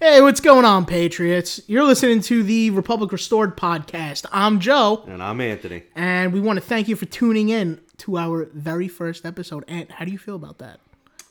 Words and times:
Hey, 0.00 0.20
what's 0.20 0.40
going 0.40 0.64
on, 0.64 0.84
Patriots? 0.84 1.60
You're 1.68 1.84
listening 1.84 2.20
to 2.22 2.42
the 2.42 2.70
Republic 2.70 3.12
Restored 3.12 3.56
podcast. 3.56 4.26
I'm 4.32 4.58
Joe, 4.58 5.04
And 5.06 5.22
I'm 5.22 5.40
Anthony. 5.40 5.84
and 5.94 6.32
we 6.32 6.40
want 6.40 6.56
to 6.58 6.60
thank 6.64 6.88
you 6.88 6.96
for 6.96 7.06
tuning 7.06 7.50
in 7.50 7.80
to 7.98 8.18
our 8.18 8.46
very 8.52 8.88
first 8.88 9.24
episode. 9.24 9.64
And 9.68 9.90
how 9.92 10.04
do 10.04 10.10
you 10.10 10.18
feel 10.18 10.34
about 10.34 10.58
that? 10.58 10.80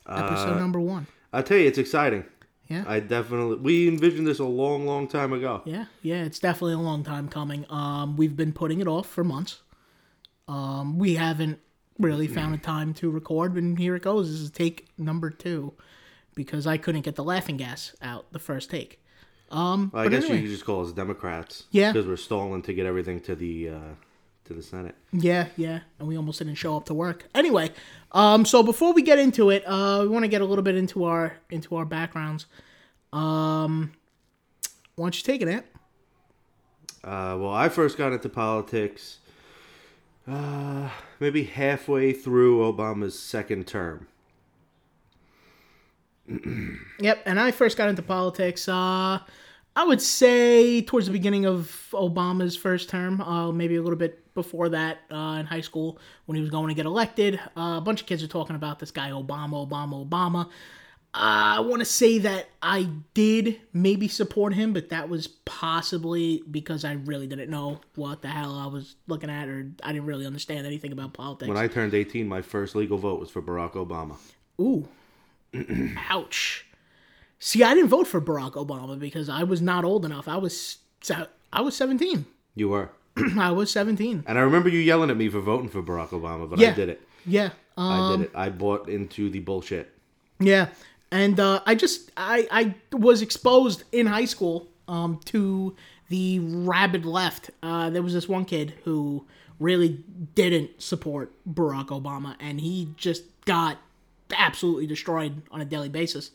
Episode 0.08 0.58
number 0.58 0.80
one. 0.80 1.08
I 1.34 1.42
tell 1.42 1.58
you, 1.58 1.68
it's 1.68 1.78
exciting. 1.78 2.26
Yeah. 2.70 2.86
I 2.88 3.02
definitely 3.02 3.58
we 3.58 3.88
envisioned 3.90 4.26
this 4.26 4.40
a 4.40 4.46
long, 4.46 4.86
long 4.86 5.08
time 5.08 5.34
ago. 5.34 5.62
Yeah, 5.66 5.86
yeah, 6.02 6.24
it's 6.24 6.40
definitely 6.40 6.74
a 6.74 6.80
long 6.80 7.04
time 7.04 7.28
coming. 7.28 7.66
Um, 7.70 8.16
we've 8.16 8.36
been 8.38 8.54
putting 8.54 8.80
it 8.80 8.88
off 8.88 9.08
for 9.10 9.24
months. 9.26 9.62
Um, 10.48 10.98
we 10.98 11.16
haven't 11.16 11.60
really 12.00 12.28
found 12.28 12.56
a 12.56 12.58
time 12.58 12.94
to 12.96 13.10
record, 13.12 13.56
and 13.56 13.78
here 13.78 13.96
it 13.96 14.04
goes. 14.04 14.32
This 14.32 14.40
is 14.40 14.50
take 14.52 14.88
number 14.98 15.30
two 15.30 15.74
because 16.36 16.68
I 16.68 16.78
couldn't 16.78 17.02
get 17.02 17.16
the 17.16 17.24
laughing 17.24 17.58
gas 17.58 17.96
out 18.02 18.32
the 18.32 18.40
first 18.40 18.70
take. 18.70 19.00
Um, 19.50 19.92
I 19.94 20.06
but 20.06 20.12
guess 20.12 20.24
anyway, 20.24 20.38
you 20.38 20.44
could 20.44 20.52
just 20.52 20.66
call 20.66 20.86
us 20.86 20.94
Democrats. 20.94 21.66
Yeah. 21.72 21.92
Because 21.92 22.08
we're 22.08 22.16
stalling 22.18 22.62
to 22.64 22.74
get 22.74 22.86
everything 22.86 23.20
to 23.22 23.36
the 23.36 23.70
uh, 23.70 23.80
to 24.46 24.54
the 24.54 24.62
Senate. 24.62 24.96
yeah, 25.12 25.48
yeah, 25.58 25.82
and 26.00 26.08
we 26.08 26.16
almost 26.18 26.40
didn't 26.40 26.56
show 26.56 26.76
up 26.78 26.86
to 26.86 26.94
work. 26.94 27.28
Anyway, 27.36 27.70
um, 28.14 28.46
so 28.46 28.64
before 28.64 28.94
we 28.94 29.02
get 29.02 29.20
into 29.20 29.50
it, 29.50 29.64
uh, 29.66 30.00
we 30.02 30.08
want 30.08 30.24
to 30.24 30.30
get 30.30 30.42
a 30.42 30.46
little 30.46 30.64
bit 30.64 30.76
into 30.76 31.04
our 31.04 31.38
into 31.50 31.76
our 31.76 31.86
backgrounds. 31.86 32.46
Um, 33.12 33.92
why 34.96 35.06
don't 35.06 35.18
you 35.18 35.24
take 35.24 35.42
it, 35.42 35.48
Ant? 35.48 35.66
Uh, 37.04 37.36
well, 37.40 37.52
I 37.52 37.68
first 37.70 37.98
got 37.98 38.14
into 38.14 38.30
politics 38.30 39.18
uh, 40.28 40.90
maybe 41.20 41.44
halfway 41.44 42.14
through 42.14 42.60
Obama's 42.60 43.18
second 43.18 43.68
term. 43.68 44.08
Yep, 47.00 47.24
and 47.26 47.40
I 47.40 47.52
first 47.52 47.78
got 47.78 47.90
into 47.90 48.02
politics. 48.02 48.68
Uh, 48.68 49.20
I 49.76 49.84
would 49.86 50.02
say 50.02 50.82
towards 50.82 51.06
the 51.06 51.14
beginning 51.14 51.46
of 51.46 51.88
Obama's 51.92 52.58
first 52.58 52.90
term, 52.90 53.22
uh, 53.22 53.52
maybe 53.52 53.78
a 53.78 53.82
little 53.82 53.98
bit 53.98 54.34
before 54.34 54.70
that 54.70 55.00
uh, 55.12 55.38
in 55.40 55.46
high 55.46 55.62
school 55.62 55.98
when 56.26 56.36
he 56.36 56.42
was 56.42 56.50
going 56.50 56.68
to 56.68 56.74
get 56.74 56.86
elected. 56.86 57.40
Uh, 57.56 57.76
a 57.78 57.82
bunch 57.82 58.02
of 58.02 58.08
kids 58.08 58.22
were 58.22 58.28
talking 58.28 58.56
about 58.56 58.80
this 58.80 58.92
guy 58.92 59.12
Obama, 59.12 59.68
Obama, 59.68 60.08
Obama. 60.08 60.46
Uh, 61.14 61.58
I 61.58 61.60
want 61.60 61.80
to 61.80 61.86
say 61.86 62.20
that 62.20 62.48
I 62.62 62.88
did 63.14 63.60
maybe 63.74 64.08
support 64.08 64.54
him, 64.54 64.72
but 64.72 64.90
that 64.90 65.10
was 65.10 65.28
possibly 65.28 66.42
because 66.50 66.86
I 66.86 66.94
really 66.94 67.28
didn't 67.28 67.50
know 67.50 67.82
what 67.96 68.22
the 68.22 68.30
hell 68.30 68.56
I 68.58 68.68
was 68.68 68.96
looking 69.08 69.30
at, 69.30 69.50
or 69.50 69.72
I 69.84 69.92
didn't 69.92 70.06
really 70.06 70.26
understand 70.26 70.66
anything 70.66 70.94
about 70.94 71.14
politics. 71.14 71.50
When 71.50 71.58
I 71.58 71.68
turned 71.68 71.94
18, 71.94 72.28
my 72.28 72.42
first 72.42 72.76
legal 72.76 72.98
vote 72.98 73.20
was 73.20 73.30
for 73.30 73.42
Barack 73.42 73.74
Obama. 73.74 74.16
Ooh. 74.60 74.88
Ouch. 76.10 76.66
See, 77.40 77.64
I 77.64 77.74
didn't 77.74 77.90
vote 77.90 78.08
for 78.08 78.22
Barack 78.22 78.54
Obama 78.54 78.98
because 79.00 79.30
I 79.30 79.44
was 79.44 79.62
not 79.62 79.84
old 79.84 80.06
enough. 80.06 80.28
I 80.28 80.38
was 80.38 80.78
I 81.52 81.62
was 81.62 81.76
17. 81.76 82.26
You 82.56 82.70
were. 82.70 82.90
I 83.38 83.52
was 83.52 83.72
17. 83.72 84.24
And 84.28 84.38
I 84.38 84.42
remember 84.42 84.70
you 84.70 84.80
yelling 84.80 85.10
at 85.10 85.18
me 85.18 85.28
for 85.30 85.40
voting 85.42 85.70
for 85.70 85.82
Barack 85.82 86.10
Obama, 86.10 86.50
but 86.50 86.60
Yeah. 86.60 86.70
I 86.70 86.74
did 86.74 86.90
it. 86.90 87.02
Yeah. 87.26 87.50
Um, 87.78 87.92
I 87.92 88.16
did 88.18 88.26
it. 88.26 88.32
I 88.36 88.50
bought 88.50 88.88
into 88.90 89.30
the 89.30 89.40
bullshit. 89.40 89.92
yeah. 90.40 90.68
And 91.14 91.42
uh, 91.42 91.62
I 91.66 91.76
just 91.76 92.10
I 92.16 92.48
I 92.52 92.76
was 92.96 93.22
exposed 93.22 93.84
in 93.92 94.06
high 94.06 94.24
school 94.26 94.70
um 94.88 95.20
to 95.26 95.76
the 96.08 96.40
rabid 96.40 97.06
left. 97.06 97.50
Uh, 97.62 97.90
there 97.90 98.02
was 98.02 98.14
this 98.14 98.30
one 98.30 98.46
kid 98.46 98.76
who 98.86 99.26
really 99.60 100.04
didn't 100.36 100.82
support 100.82 101.34
Barack 101.48 101.88
Obama 101.88 102.36
and 102.40 102.62
he 102.62 102.90
just 102.96 103.24
got 103.46 103.78
absolutely 104.38 104.88
destroyed 104.88 105.42
on 105.52 105.62
a 105.62 105.66
daily 105.66 105.90
basis. 105.90 106.32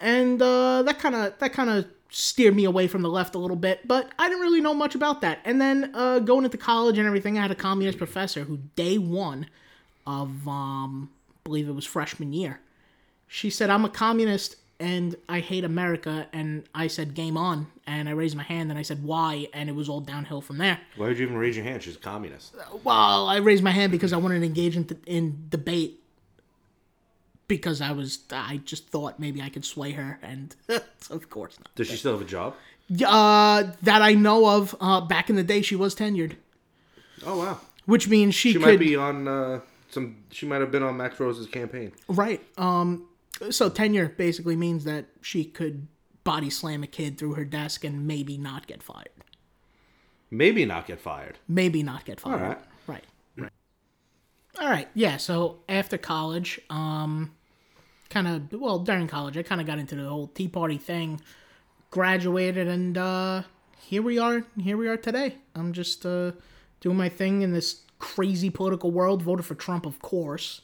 and 0.00 0.40
uh, 0.42 0.82
that 0.82 0.98
kind 0.98 1.14
of 1.14 1.38
that 1.38 1.52
kind 1.52 1.70
of 1.70 1.86
steered 2.10 2.54
me 2.54 2.64
away 2.64 2.86
from 2.86 3.02
the 3.02 3.08
left 3.08 3.34
a 3.34 3.38
little 3.38 3.56
bit. 3.56 3.86
But 3.88 4.10
I 4.18 4.28
didn't 4.28 4.42
really 4.42 4.60
know 4.60 4.74
much 4.74 4.94
about 4.94 5.20
that. 5.22 5.40
And 5.44 5.60
then 5.60 5.90
uh, 5.94 6.20
going 6.20 6.44
into 6.44 6.56
college 6.58 6.96
and 6.96 7.06
everything, 7.06 7.36
I 7.38 7.42
had 7.42 7.50
a 7.50 7.56
communist 7.56 7.98
professor 7.98 8.44
who 8.44 8.58
day 8.76 8.98
one 8.98 9.46
of 10.06 10.46
um, 10.46 11.10
I 11.30 11.38
believe 11.44 11.68
it 11.68 11.72
was 11.72 11.86
freshman 11.86 12.32
year, 12.32 12.60
she 13.26 13.50
said, 13.50 13.70
"I'm 13.70 13.84
a 13.84 13.88
communist." 13.90 14.56
And 14.80 15.14
I 15.28 15.38
hate 15.38 15.62
America, 15.62 16.26
and 16.32 16.64
I 16.74 16.88
said, 16.88 17.14
"Game 17.14 17.36
on!" 17.36 17.68
And 17.86 18.08
I 18.08 18.12
raised 18.12 18.36
my 18.36 18.42
hand, 18.42 18.70
and 18.70 18.78
I 18.78 18.82
said, 18.82 19.04
"Why?" 19.04 19.46
And 19.54 19.68
it 19.68 19.72
was 19.74 19.88
all 19.88 20.00
downhill 20.00 20.40
from 20.40 20.58
there. 20.58 20.80
Why 20.96 21.08
did 21.08 21.18
you 21.18 21.26
even 21.26 21.38
raise 21.38 21.56
your 21.56 21.64
hand? 21.64 21.82
She's 21.84 21.94
a 21.94 22.00
communist. 22.00 22.54
Well, 22.82 23.28
I 23.28 23.36
raised 23.36 23.62
my 23.62 23.70
hand 23.70 23.92
because 23.92 24.12
I 24.12 24.16
wanted 24.16 24.40
to 24.40 24.46
engage 24.46 24.76
in, 24.76 24.86
in 25.06 25.46
debate 25.48 26.00
because 27.48 27.80
I 27.80 27.92
was 27.92 28.20
I 28.30 28.58
just 28.64 28.88
thought 28.88 29.18
maybe 29.20 29.40
I 29.42 29.48
could 29.48 29.64
sway 29.64 29.92
her, 29.92 30.18
and 30.22 30.54
of 31.10 31.28
course 31.30 31.58
not. 31.58 31.74
Does 31.74 31.88
she 31.88 31.96
still 31.96 32.12
have 32.12 32.20
a 32.22 32.24
job? 32.24 32.54
Uh, 33.06 33.72
that 33.82 34.02
I 34.02 34.12
know 34.14 34.46
of. 34.48 34.74
Uh, 34.80 35.00
back 35.00 35.30
in 35.30 35.36
the 35.36 35.42
day, 35.42 35.62
she 35.62 35.74
was 35.76 35.94
tenured, 35.94 36.36
Oh 37.26 37.38
wow. 37.38 37.60
which 37.86 38.08
means 38.08 38.34
she, 38.34 38.50
She 38.52 38.58
could 38.58 38.62
might 38.66 38.78
be 38.78 38.94
on 38.96 39.26
uh, 39.26 39.60
some. 39.90 40.16
She 40.30 40.44
might 40.46 40.60
have 40.60 40.70
been 40.70 40.82
on 40.82 40.96
Max 40.96 41.18
Rose's 41.18 41.46
campaign. 41.46 41.92
right. 42.08 42.42
Um, 42.58 43.06
so 43.50 43.68
tenure 43.68 44.08
basically 44.10 44.54
means 44.56 44.84
that 44.84 45.06
she 45.22 45.44
could 45.44 45.88
body 46.24 46.50
slam 46.50 46.82
a 46.82 46.86
kid 46.86 47.18
through 47.18 47.34
her 47.34 47.44
desk 47.44 47.84
and 47.84 48.06
maybe 48.06 48.36
not 48.38 48.66
get 48.66 48.82
fired. 48.82 49.08
Maybe 50.30 50.64
not 50.64 50.86
get 50.86 51.00
fired. 51.00 51.38
maybe 51.48 51.82
not 51.82 52.04
get 52.04 52.20
fired. 52.20 52.40
Right. 52.40 52.48
Right. 52.48 52.58
All 54.60 54.68
right. 54.68 54.88
Yeah. 54.94 55.16
So 55.16 55.58
after 55.68 55.98
college, 55.98 56.60
um, 56.70 57.32
kind 58.10 58.28
of 58.28 58.60
well 58.60 58.78
during 58.78 59.08
college, 59.08 59.36
I 59.36 59.42
kind 59.42 59.60
of 59.60 59.66
got 59.66 59.78
into 59.78 59.96
the 59.96 60.08
whole 60.08 60.28
Tea 60.28 60.48
Party 60.48 60.78
thing. 60.78 61.20
Graduated, 61.90 62.66
and 62.66 62.98
uh, 62.98 63.42
here 63.80 64.02
we 64.02 64.18
are. 64.18 64.44
Here 64.60 64.76
we 64.76 64.88
are 64.88 64.96
today. 64.96 65.36
I'm 65.54 65.72
just 65.72 66.04
uh, 66.04 66.32
doing 66.80 66.96
my 66.96 67.08
thing 67.08 67.42
in 67.42 67.52
this 67.52 67.82
crazy 67.98 68.50
political 68.50 68.90
world. 68.90 69.22
Voted 69.22 69.46
for 69.46 69.54
Trump, 69.54 69.86
of 69.86 70.00
course. 70.02 70.62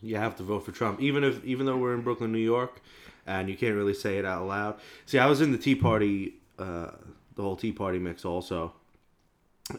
You 0.00 0.16
have 0.16 0.36
to 0.36 0.42
vote 0.42 0.64
for 0.64 0.72
Trump, 0.72 1.00
even 1.00 1.22
if 1.24 1.44
even 1.44 1.66
though 1.66 1.76
we're 1.76 1.94
in 1.94 2.02
Brooklyn, 2.02 2.32
New 2.32 2.38
York, 2.38 2.80
and 3.26 3.48
you 3.48 3.56
can't 3.56 3.74
really 3.74 3.94
say 3.94 4.18
it 4.18 4.24
out 4.24 4.46
loud. 4.46 4.80
See, 5.06 5.18
I 5.18 5.26
was 5.26 5.40
in 5.40 5.52
the 5.52 5.58
Tea 5.58 5.74
Party, 5.76 6.34
uh, 6.58 6.90
the 7.36 7.42
whole 7.42 7.56
Tea 7.56 7.72
Party 7.72 7.98
mix 7.98 8.24
also, 8.24 8.74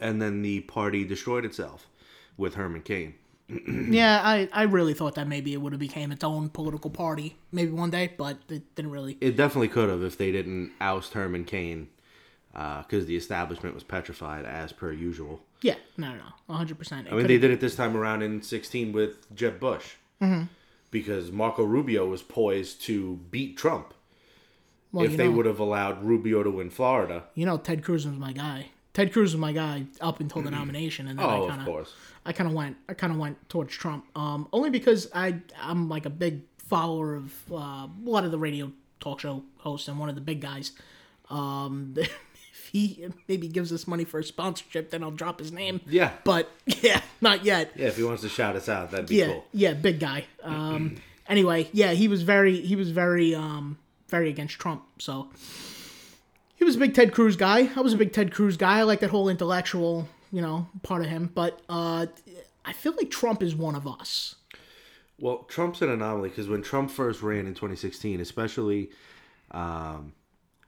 and 0.02 0.22
then 0.22 0.42
the 0.42 0.62
party 0.62 1.04
destroyed 1.04 1.46
itself 1.46 1.88
with 2.38 2.56
Herman 2.56 2.82
Cain. 2.82 3.16
Yeah, 3.48 4.22
I, 4.24 4.50
I 4.52 4.64
really 4.64 4.94
thought 4.94 5.16
that 5.16 5.28
maybe 5.28 5.54
it 5.54 5.62
would 5.62 5.74
have 5.74 5.80
became 5.80 6.12
its 6.12 6.24
own 6.24 6.50
political 6.50 6.90
party 6.90 7.38
maybe 7.52 7.72
one 7.72 7.92
day, 7.92 8.12
but 8.18 8.38
it 8.50 8.76
didn't 8.76 8.92
really. 8.92 9.18
It 9.22 9.36
definitely 9.36 9.68
could 9.68 9.90
have 9.90 10.04
if 10.04 10.18
they 10.18 10.32
didn't 10.32 10.72
oust 10.82 11.14
Herman 11.14 11.46
Cain, 11.46 11.90
uh, 12.56 12.82
because 12.82 13.06
the 13.06 13.16
establishment 13.16 13.76
was 13.76 13.84
petrified 13.84 14.46
as 14.46 14.72
per 14.72 14.92
usual. 14.92 15.42
Yeah, 15.62 15.76
no, 15.98 16.10
no, 16.10 16.16
no, 16.16 16.24
100. 16.48 16.78
percent 16.78 17.08
I 17.12 17.16
mean, 17.16 17.28
they 17.28 17.38
did 17.38 17.52
it 17.52 17.60
this 17.60 17.76
time 17.76 17.96
around 17.96 18.22
in 18.22 18.42
16 18.42 18.92
with 18.92 19.34
Jeb 19.36 19.60
Bush. 19.60 19.94
Mm-hmm. 20.22 20.44
Because 20.92 21.32
Marco 21.32 21.64
Rubio 21.64 22.08
was 22.08 22.22
poised 22.22 22.82
to 22.84 23.18
beat 23.30 23.58
Trump 23.58 23.94
well, 24.92 25.06
if 25.06 25.18
they 25.18 25.28
know. 25.28 25.32
would 25.32 25.46
have 25.46 25.60
allowed 25.60 26.04
Rubio 26.04 26.42
to 26.44 26.50
win 26.50 26.70
Florida. 26.70 27.26
you 27.36 27.46
know, 27.46 27.58
Ted 27.58 27.84
Cruz 27.84 28.08
was 28.08 28.16
my 28.18 28.32
guy. 28.32 28.68
Ted 28.96 29.12
Cruz 29.14 29.34
was 29.34 29.40
my 29.40 29.52
guy 29.52 29.84
up 30.02 30.20
until 30.22 30.42
the 30.42 30.50
nomination, 30.50 31.08
and 31.08 31.20
then 31.20 31.26
Oh, 31.26 31.46
I 31.46 31.50
kind 31.50 31.68
of. 31.70 31.88
I 32.26 32.32
kind 32.34 32.50
of 32.50 32.56
went, 32.56 32.78
I 32.90 32.94
kind 32.96 33.14
of 33.14 33.20
went 33.20 33.50
towards 33.50 33.72
Trump. 33.76 34.06
Um, 34.16 34.48
only 34.52 34.72
because 34.72 35.08
I, 35.14 35.36
I'm 35.62 35.90
like 35.90 36.06
a 36.08 36.10
big 36.10 36.42
follower 36.58 37.14
of 37.14 37.32
uh, 37.52 37.56
a 37.56 37.90
lot 38.04 38.24
of 38.26 38.32
the 38.32 38.40
radio 38.40 38.72
talk 39.00 39.20
show 39.20 39.44
hosts 39.58 39.88
and 39.88 40.00
one 40.00 40.10
of 40.10 40.16
the 40.16 40.22
big 40.22 40.40
guys. 40.42 40.72
Um, 41.30 41.94
if 41.98 42.70
he 42.72 43.06
maybe 43.28 43.48
gives 43.50 43.72
us 43.74 43.86
money 43.86 44.06
for 44.06 44.20
a 44.20 44.24
sponsorship, 44.24 44.92
then 44.92 45.04
I'll 45.04 45.12
drop 45.12 45.40
his 45.40 45.52
name. 45.52 45.82
Yeah. 45.88 46.14
But 46.24 46.50
yeah, 46.66 47.02
not 47.20 47.44
yet. 47.44 47.74
Yeah, 47.76 47.88
if 47.88 47.98
he 47.98 48.04
wants 48.04 48.22
to 48.24 48.30
shout 48.30 48.56
us 48.56 48.70
out, 48.70 48.92
that'd 48.92 49.08
be 49.08 49.18
Yeah, 49.18 49.26
cool. 49.28 49.46
yeah, 49.52 49.74
big 49.74 50.00
guy. 50.00 50.24
Um, 50.42 50.96
anyway, 51.28 51.68
yeah, 51.74 51.92
he 51.92 52.08
was 52.08 52.24
very, 52.24 52.62
he 52.62 52.76
was 52.78 52.92
very, 52.92 53.36
um, 53.36 53.78
very 54.08 54.30
against 54.30 54.58
Trump. 54.58 54.84
So 55.00 55.28
he 56.56 56.64
was 56.64 56.76
a 56.76 56.80
big 56.80 56.94
Ted 56.94 57.12
Cruz 57.14 57.36
guy. 57.36 57.70
I 57.76 57.82
was 57.82 57.94
a 57.94 57.98
big 57.98 58.14
Ted 58.14 58.32
Cruz 58.34 58.58
guy. 58.58 58.80
I 58.80 58.84
like 58.84 59.02
that 59.02 59.10
whole 59.10 59.30
intellectual, 59.30 60.08
you 60.32 60.42
know, 60.42 60.68
part 60.84 61.02
of 61.02 61.10
him. 61.10 61.30
But 61.34 61.60
uh, 61.70 62.08
I 62.64 62.74
feel 62.74 62.94
like 62.96 63.12
Trump 63.12 63.44
is 63.44 63.56
one 63.56 63.76
of 63.76 63.88
us. 63.88 64.36
Well, 65.20 65.40
Trump's 65.44 65.82
an 65.82 65.90
anomaly 65.90 66.30
because 66.30 66.48
when 66.48 66.62
Trump 66.62 66.92
first 66.92 67.22
ran 67.22 67.46
in 67.46 67.54
2016, 67.54 68.20
especially, 68.20 68.90
um, 69.52 70.14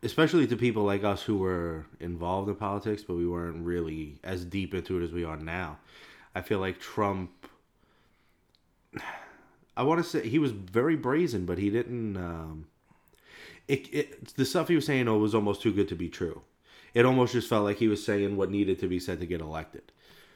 especially 0.04 0.48
to 0.48 0.56
people 0.56 0.84
like 0.84 1.04
us 1.04 1.24
who 1.24 1.38
were 1.38 1.86
involved 2.00 2.50
in 2.50 2.56
politics, 2.56 3.04
but 3.04 3.16
we 3.16 3.28
weren't 3.28 3.66
really 3.66 4.20
as 4.24 4.46
deep 4.46 4.74
into 4.74 5.00
it 5.00 5.04
as 5.04 5.12
we 5.12 5.24
are 5.24 5.38
now. 5.38 5.80
I 6.36 6.42
feel 6.42 6.60
like 6.60 6.80
Trump. 6.80 7.32
I 9.76 9.84
want 9.84 10.04
to 10.04 10.10
say 10.10 10.28
he 10.28 10.40
was 10.40 10.52
very 10.52 10.96
brazen, 10.96 11.46
but 11.46 11.60
he 11.60 11.70
didn't. 11.70 12.18
Um, 12.18 12.66
it, 13.68 13.94
it 13.94 14.36
the 14.36 14.46
stuff 14.46 14.68
he 14.68 14.76
was 14.76 14.86
saying 14.86 15.08
oh, 15.08 15.18
was 15.18 15.36
almost 15.36 15.62
too 15.62 15.74
good 15.74 15.88
to 15.90 15.96
be 15.96 16.10
true. 16.10 16.42
It 16.94 17.06
almost 17.06 17.34
just 17.34 17.50
felt 17.50 17.64
like 17.64 17.78
he 17.78 17.88
was 17.88 18.04
saying 18.04 18.38
what 18.38 18.50
needed 18.50 18.80
to 18.80 18.88
be 18.88 19.00
said 19.00 19.20
to 19.20 19.26
get 19.26 19.42
elected. 19.42 19.92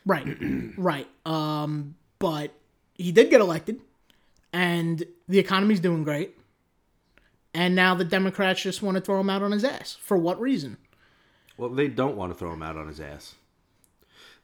Right, 0.06 0.28
right. 0.78 1.07
Um, 1.25 1.95
but 2.19 2.51
he 2.95 3.12
did 3.12 3.30
get 3.30 3.42
elected, 3.42 3.80
and 4.54 5.04
the 5.28 5.39
economy's 5.39 5.80
doing 5.80 6.04
great. 6.04 6.38
And 7.54 7.75
now 7.75 7.95
the 7.95 8.06
Democrats 8.06 8.62
just 8.62 8.81
want 8.81 8.95
to 8.95 9.01
throw 9.01 9.19
him 9.19 9.30
out 9.30 9.44
on 9.44 9.51
his 9.51 9.63
ass. 9.63 9.98
For 10.00 10.18
what 10.18 10.39
reason? 10.39 10.78
Well, 11.57 11.69
they 11.69 11.89
don't 11.89 12.16
want 12.16 12.31
to 12.31 12.38
throw 12.38 12.54
him 12.54 12.63
out 12.63 12.78
on 12.78 12.88
his 12.88 13.00
ass. 13.00 13.36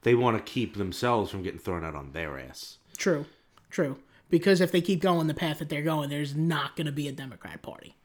They 0.01 0.13
want 0.13 0.37
to 0.37 0.51
keep 0.51 0.75
themselves 0.75 1.31
from 1.31 1.41
getting 1.41 1.59
thrown 1.59 1.85
out 1.85 1.95
on 1.95 2.11
their 2.11 2.37
ass. 2.37 2.77
True, 2.97 3.25
true. 3.69 3.97
Because 4.29 4.59
if 4.59 4.71
they 4.71 4.81
keep 4.81 5.01
going 5.01 5.27
the 5.27 5.33
path 5.33 5.59
that 5.59 5.69
they're 5.69 5.81
going, 5.81 6.09
there's 6.09 6.35
not 6.35 6.75
going 6.75 6.85
to 6.85 6.91
be 6.91 7.07
a 7.07 7.13
Democrat 7.13 7.61
Party. 7.61 7.95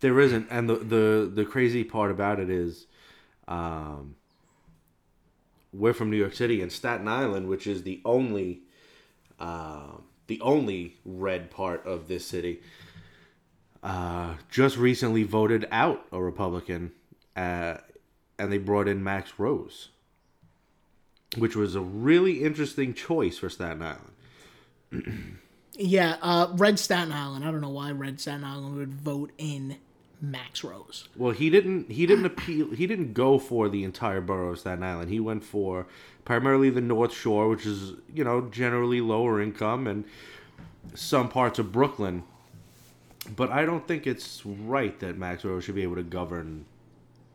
There 0.00 0.20
isn't, 0.20 0.48
and 0.50 0.68
the 0.68 0.76
the 0.76 1.30
the 1.32 1.44
crazy 1.44 1.84
part 1.84 2.10
about 2.10 2.38
it 2.40 2.50
is, 2.50 2.86
um, 3.48 4.16
we're 5.72 5.94
from 5.94 6.10
New 6.10 6.16
York 6.16 6.34
City 6.34 6.60
and 6.60 6.70
Staten 6.70 7.08
Island, 7.08 7.48
which 7.48 7.66
is 7.66 7.82
the 7.82 8.00
only, 8.04 8.62
uh, 9.40 9.96
the 10.26 10.40
only 10.40 10.96
red 11.04 11.50
part 11.50 11.84
of 11.86 12.08
this 12.08 12.26
city. 12.26 12.60
Uh, 13.82 14.34
just 14.50 14.78
recently 14.78 15.24
voted 15.24 15.68
out 15.70 16.06
a 16.10 16.22
Republican, 16.22 16.92
uh, 17.36 17.76
and 18.38 18.50
they 18.52 18.58
brought 18.58 18.88
in 18.88 19.04
Max 19.04 19.32
Rose, 19.38 19.90
which 21.36 21.54
was 21.54 21.74
a 21.74 21.80
really 21.80 22.42
interesting 22.42 22.94
choice 22.94 23.38
for 23.38 23.50
Staten 23.50 23.82
Island. 23.82 25.36
Yeah, 25.76 26.16
uh, 26.22 26.48
Red 26.54 26.78
Staten 26.78 27.12
Island. 27.12 27.44
I 27.44 27.50
don't 27.50 27.60
know 27.60 27.70
why 27.70 27.90
Red 27.90 28.20
Staten 28.20 28.44
Island 28.44 28.76
would 28.76 28.94
vote 28.94 29.32
in 29.38 29.76
Max 30.20 30.62
Rose. 30.64 31.08
Well, 31.16 31.32
he 31.32 31.50
didn't. 31.50 31.90
He 31.90 32.06
didn't 32.06 32.26
appeal. 32.26 32.70
He 32.70 32.86
didn't 32.86 33.12
go 33.12 33.38
for 33.38 33.68
the 33.68 33.84
entire 33.84 34.20
borough 34.20 34.52
of 34.52 34.60
Staten 34.60 34.82
Island. 34.84 35.10
He 35.10 35.20
went 35.20 35.44
for 35.44 35.86
primarily 36.24 36.70
the 36.70 36.80
North 36.80 37.12
Shore, 37.12 37.48
which 37.48 37.66
is 37.66 37.92
you 38.12 38.24
know 38.24 38.42
generally 38.42 39.00
lower 39.00 39.40
income, 39.40 39.86
and 39.86 40.04
some 40.94 41.28
parts 41.28 41.58
of 41.58 41.72
Brooklyn. 41.72 42.22
But 43.34 43.50
I 43.50 43.64
don't 43.64 43.88
think 43.88 44.06
it's 44.06 44.44
right 44.44 44.98
that 45.00 45.16
Max 45.16 45.44
Rose 45.44 45.64
should 45.64 45.74
be 45.74 45.82
able 45.82 45.96
to 45.96 46.02
govern 46.02 46.66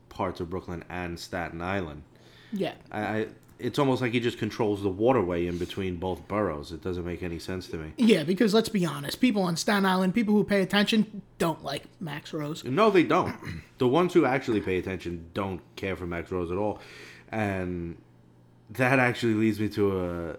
parts 0.08 0.40
of 0.40 0.50
Brooklyn 0.50 0.84
and 0.90 1.20
Staten 1.20 1.62
Island. 1.62 2.04
Yeah, 2.52 2.76
I, 2.92 3.02
I 3.02 3.28
it's 3.60 3.78
almost 3.78 4.02
like 4.02 4.14
he 4.14 4.20
just 4.20 4.38
controls 4.38 4.82
the 4.82 4.90
waterway 4.90 5.46
in 5.46 5.58
between 5.58 5.98
both 5.98 6.28
boroughs. 6.28 6.72
It 6.72 6.82
doesn't 6.82 7.06
make 7.06 7.22
any 7.22 7.40
sense 7.40 7.68
to 7.68 7.78
me. 7.78 7.94
yeah. 7.98 8.24
Because 8.24 8.54
let's 8.54 8.70
be 8.70 8.86
honest, 8.86 9.20
people 9.20 9.42
on 9.42 9.58
Staten 9.58 9.86
Island, 9.86 10.16
people 10.16 10.34
who 10.34 10.44
pay 10.44 10.62
attention, 10.62 11.22
don't 11.38 11.64
like 11.64 11.84
Max 12.00 12.34
Rose. 12.34 12.64
No, 12.64 12.90
they 12.90 13.04
don't. 13.04 13.36
The 13.78 13.88
ones 13.88 14.14
who 14.14 14.26
actually 14.26 14.62
pay 14.62 14.78
attention 14.78 15.30
don't 15.34 15.62
care 15.76 15.96
for 15.96 16.06
Max 16.06 16.32
Rose 16.32 16.52
at 16.52 16.58
all, 16.58 16.80
and 17.32 17.98
that 18.70 19.00
actually 19.00 19.34
leads 19.36 19.60
me 19.60 19.70
to 19.70 20.06
a 20.06 20.36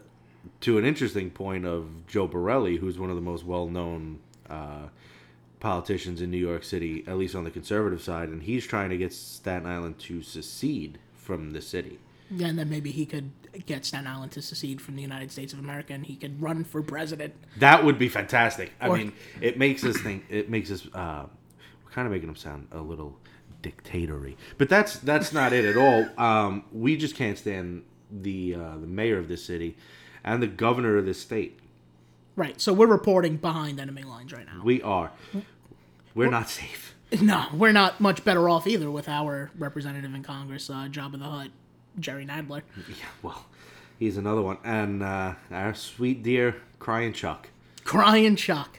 to 0.60 0.78
an 0.78 0.84
interesting 0.84 1.30
point 1.30 1.66
of 1.66 2.06
Joe 2.06 2.26
Borelli, 2.26 2.76
who's 2.76 2.98
one 2.98 3.10
of 3.10 3.16
the 3.16 3.22
most 3.22 3.44
well 3.44 3.66
known 3.66 4.20
uh, 4.48 4.88
politicians 5.58 6.20
in 6.20 6.30
New 6.30 6.38
York 6.38 6.64
City, 6.64 7.04
at 7.06 7.16
least 7.18 7.34
on 7.34 7.44
the 7.44 7.50
conservative 7.50 8.02
side, 8.02 8.28
and 8.28 8.42
he's 8.42 8.66
trying 8.66 8.90
to 8.90 8.96
get 8.96 9.12
Staten 9.12 9.66
Island 9.66 9.98
to 10.00 10.22
secede 10.22 10.98
from 11.14 11.52
the 11.52 11.60
city. 11.60 11.98
Yeah, 12.30 12.46
and 12.48 12.58
then 12.58 12.68
maybe 12.70 12.90
he 12.92 13.06
could 13.06 13.30
get 13.66 13.84
Staten 13.84 14.06
Island 14.06 14.32
to 14.32 14.42
secede 14.42 14.80
from 14.80 14.94
the 14.96 15.02
United 15.02 15.32
States 15.32 15.52
of 15.52 15.58
America, 15.58 15.92
and 15.92 16.06
he 16.06 16.14
could 16.16 16.40
run 16.40 16.62
for 16.64 16.82
president. 16.82 17.34
That 17.58 17.84
would 17.84 17.98
be 17.98 18.08
fantastic. 18.08 18.72
I 18.80 18.88
Or- 18.88 18.96
mean, 18.96 19.12
it 19.40 19.58
makes 19.58 19.84
us 19.84 19.96
think. 19.98 20.24
It 20.30 20.48
makes 20.48 20.70
us. 20.70 20.86
Uh, 20.94 21.26
we're 21.84 21.90
kind 21.90 22.06
of 22.06 22.12
making 22.12 22.28
him 22.28 22.36
sound 22.36 22.68
a 22.70 22.80
little 22.80 23.18
dictatory, 23.62 24.36
but 24.58 24.68
that's 24.68 24.96
that's 24.98 25.32
not 25.32 25.52
it 25.52 25.64
at 25.64 25.76
all. 25.76 26.06
Um, 26.16 26.64
we 26.72 26.96
just 26.96 27.16
can't 27.16 27.36
stand 27.36 27.82
the 28.12 28.54
uh, 28.54 28.78
the 28.78 28.86
mayor 28.86 29.18
of 29.18 29.28
this 29.28 29.44
city 29.44 29.76
and 30.24 30.42
the 30.42 30.46
governor 30.46 30.96
of 30.96 31.04
this 31.06 31.20
state. 31.20 31.58
Right. 32.36 32.60
So 32.60 32.72
we're 32.72 32.86
reporting 32.86 33.36
behind 33.38 33.80
enemy 33.80 34.02
lines 34.04 34.32
right 34.32 34.46
now. 34.46 34.62
We 34.64 34.80
are. 34.82 35.10
We're 36.14 36.30
not 36.30 36.48
safe. 36.48 36.94
No, 37.20 37.46
we're 37.52 37.72
not 37.72 38.00
much 38.00 38.24
better 38.24 38.48
off 38.48 38.68
either 38.68 38.88
with 38.90 39.08
our 39.08 39.50
representative 39.58 40.14
in 40.14 40.22
Congress, 40.22 40.70
uh, 40.70 40.86
Jabba 40.88 41.18
the 41.18 41.24
Hutt, 41.24 41.48
Jerry 41.98 42.24
Nadler. 42.26 42.62
Yeah, 42.88 42.94
well, 43.22 43.46
he's 43.98 44.16
another 44.16 44.42
one, 44.42 44.58
and 44.64 45.02
uh, 45.02 45.34
our 45.50 45.74
sweet 45.74 46.22
dear 46.22 46.56
crying 46.78 47.12
Chuck. 47.12 47.48
Crying 47.84 48.36
Chuck. 48.36 48.78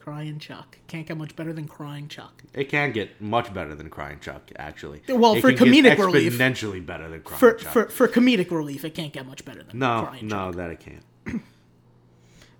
Crying 0.00 0.38
Chuck. 0.38 0.78
Can't 0.86 1.06
get 1.06 1.18
much 1.18 1.36
better 1.36 1.52
than 1.52 1.68
Crying 1.68 2.08
Chuck. 2.08 2.42
It 2.54 2.70
can 2.70 2.92
get 2.92 3.20
much 3.20 3.52
better 3.52 3.74
than 3.74 3.90
crying 3.90 4.20
Chuck, 4.20 4.50
actually. 4.56 5.02
Well, 5.06 5.34
It 5.34 5.42
for 5.42 5.52
comedic 5.52 5.98
relief. 5.98 6.32
exponentially 6.32 6.84
better 6.84 7.08
than 7.10 7.20
crying 7.20 7.38
For, 7.38 7.52
Chuck. 7.54 7.72
for, 7.72 7.88
for 7.90 8.08
comedic 8.08 8.50
relief, 8.50 8.84
it 8.86 8.94
can't 8.94 9.12
get 9.12 9.26
much 9.26 9.44
better 9.44 9.62
than 9.62 9.78
no, 9.78 10.06
Crying 10.08 10.26
no, 10.28 10.46
Chuck. 10.46 10.54
that 10.56 10.70
it 10.70 10.80
can't. 10.80 11.04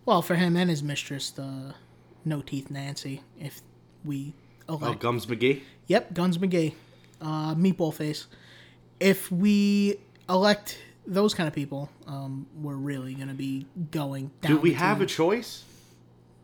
Well, 0.04 0.22
for 0.22 0.36
him 0.36 0.56
and 0.56 0.70
his 0.70 0.82
mistress, 0.82 1.30
the 1.30 1.74
No 2.24 2.40
Teeth 2.40 2.70
Nancy, 2.70 3.22
if 3.38 3.60
we 4.04 4.32
Oh. 4.70 4.94
Gums 4.94 5.26
McGee. 5.26 5.62
Yep, 5.86 6.12
Guns 6.14 6.38
McGee. 6.38 6.74
Uh, 7.20 7.54
meatball 7.54 7.92
face. 7.92 8.26
If 9.00 9.30
we 9.30 9.98
elect 10.28 10.78
those 11.06 11.34
kind 11.34 11.46
of 11.46 11.54
people, 11.54 11.90
um, 12.06 12.46
we're 12.60 12.74
really 12.74 13.14
going 13.14 13.28
to 13.28 13.34
be 13.34 13.66
going 13.90 14.30
down. 14.40 14.52
Do 14.52 14.58
we 14.58 14.74
have 14.74 15.00
a 15.00 15.06
choice? 15.06 15.64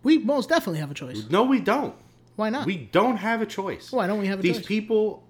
We 0.02 0.18
most 0.18 0.48
definitely 0.48 0.80
have 0.80 0.90
a 0.90 0.94
choice. 0.94 1.28
No, 1.30 1.44
we 1.44 1.60
don't. 1.60 1.94
Why 2.36 2.50
not? 2.50 2.66
We 2.66 2.76
don't 2.76 3.16
have 3.16 3.42
a 3.42 3.46
choice. 3.46 3.92
Why 3.92 4.06
don't 4.06 4.18
we 4.18 4.26
have 4.26 4.40
a 4.40 4.42
These 4.42 4.58
choice? 4.58 4.66
people 4.66 5.22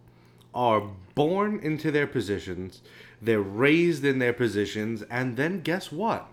are 0.54 0.82
born 1.14 1.60
into 1.60 1.90
their 1.90 2.06
positions, 2.06 2.80
they're 3.20 3.40
raised 3.40 4.04
in 4.04 4.18
their 4.18 4.32
positions, 4.32 5.02
and 5.10 5.36
then 5.36 5.60
guess 5.60 5.90
what? 5.92 6.28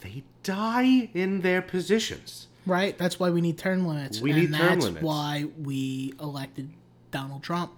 They 0.00 0.22
die 0.42 1.10
in 1.14 1.40
their 1.40 1.62
positions. 1.62 2.46
Right. 2.66 2.96
That's 2.96 3.18
why 3.18 3.30
we 3.30 3.40
need 3.40 3.58
term 3.58 3.86
limits. 3.86 4.20
We 4.20 4.32
need 4.32 4.52
term 4.52 4.68
that's 4.68 4.84
limits. 4.84 5.02
why 5.02 5.46
we 5.58 6.12
elected 6.20 6.70
Donald 7.10 7.42
Trump. 7.42 7.72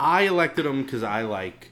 I 0.00 0.22
elected 0.22 0.66
him 0.66 0.82
because 0.82 1.02
I 1.02 1.22
like, 1.22 1.70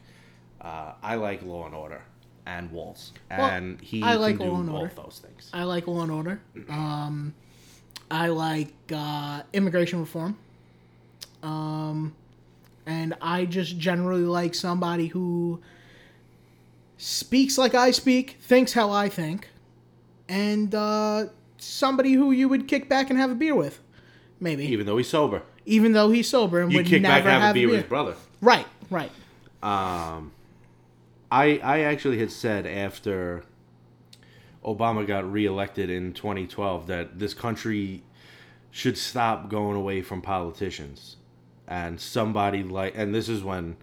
uh, 0.61 0.93
I 1.03 1.15
like 1.17 1.43
Law 1.43 1.67
and 1.67 1.75
Order 1.75 2.03
and 2.47 2.71
Waltz, 2.71 3.13
and 3.31 3.81
he 3.81 4.03
I 4.03 4.15
like 4.15 4.37
can 4.39 4.47
do 4.47 4.53
Law 4.53 4.61
and 4.61 4.69
both 4.69 4.81
Order. 4.83 4.95
those 4.97 5.19
things. 5.25 5.51
I 5.53 5.65
like 5.65 5.87
law 5.89 6.03
and 6.03 6.13
order. 6.13 6.41
Um, 6.69 7.35
I 8.11 8.29
like 8.29 8.73
uh, 8.95 9.43
immigration 9.53 9.99
reform. 10.01 10.39
Um, 11.43 12.15
and 12.87 13.15
I 13.21 13.47
just 13.47 13.79
generally 13.79 14.23
like 14.23 14.55
somebody 14.55 15.09
who 15.09 15.61
speaks 16.99 17.59
like 17.59 17.75
I 17.75 17.91
speak, 17.91 18.37
thinks 18.41 18.73
how 18.75 18.91
I 18.91 19.09
think, 19.09 19.49
and 20.29 20.75
uh, 20.75 21.27
somebody 21.59 22.13
who 22.13 22.31
you 22.31 22.49
would 22.49 22.69
kick 22.69 22.89
back 22.89 23.11
and 23.11 23.19
have 23.19 23.31
a 23.31 23.35
beer 23.35 23.55
with, 23.55 23.81
maybe, 24.41 24.65
Even 24.67 24.87
though 24.87 24.97
he's 24.99 25.09
sober, 25.09 25.43
though 25.93 26.11
he's 26.11 26.29
sober 26.29 26.63
and 26.63 26.73
you 26.73 26.79
would 26.79 26.87
kick 26.87 27.03
never 27.03 27.15
back 27.15 27.25
and 27.25 27.33
have, 27.33 27.43
have 27.43 27.51
a 27.51 27.55
beer 27.55 27.69
with 27.69 27.81
his 27.81 27.89
brother. 27.89 28.15
Right, 28.41 28.67
right. 28.89 29.11
Um, 29.63 30.33
I 31.31 31.59
I 31.59 31.81
actually 31.81 32.19
had 32.19 32.31
said 32.31 32.67
after 32.67 33.43
Obama 34.65 35.07
got 35.07 35.31
reelected 35.31 35.91
in 35.91 36.13
2012 36.13 36.87
that 36.87 37.19
this 37.19 37.35
country 37.35 38.03
should 38.71 38.97
stop 38.97 39.49
going 39.49 39.77
away 39.77 40.03
from 40.03 40.23
politicians, 40.23 41.17
and 41.67 42.01
somebody 42.01 42.63
like 42.63 42.95
and 42.97 43.15
this 43.15 43.29
is 43.29 43.43
when 43.43 43.77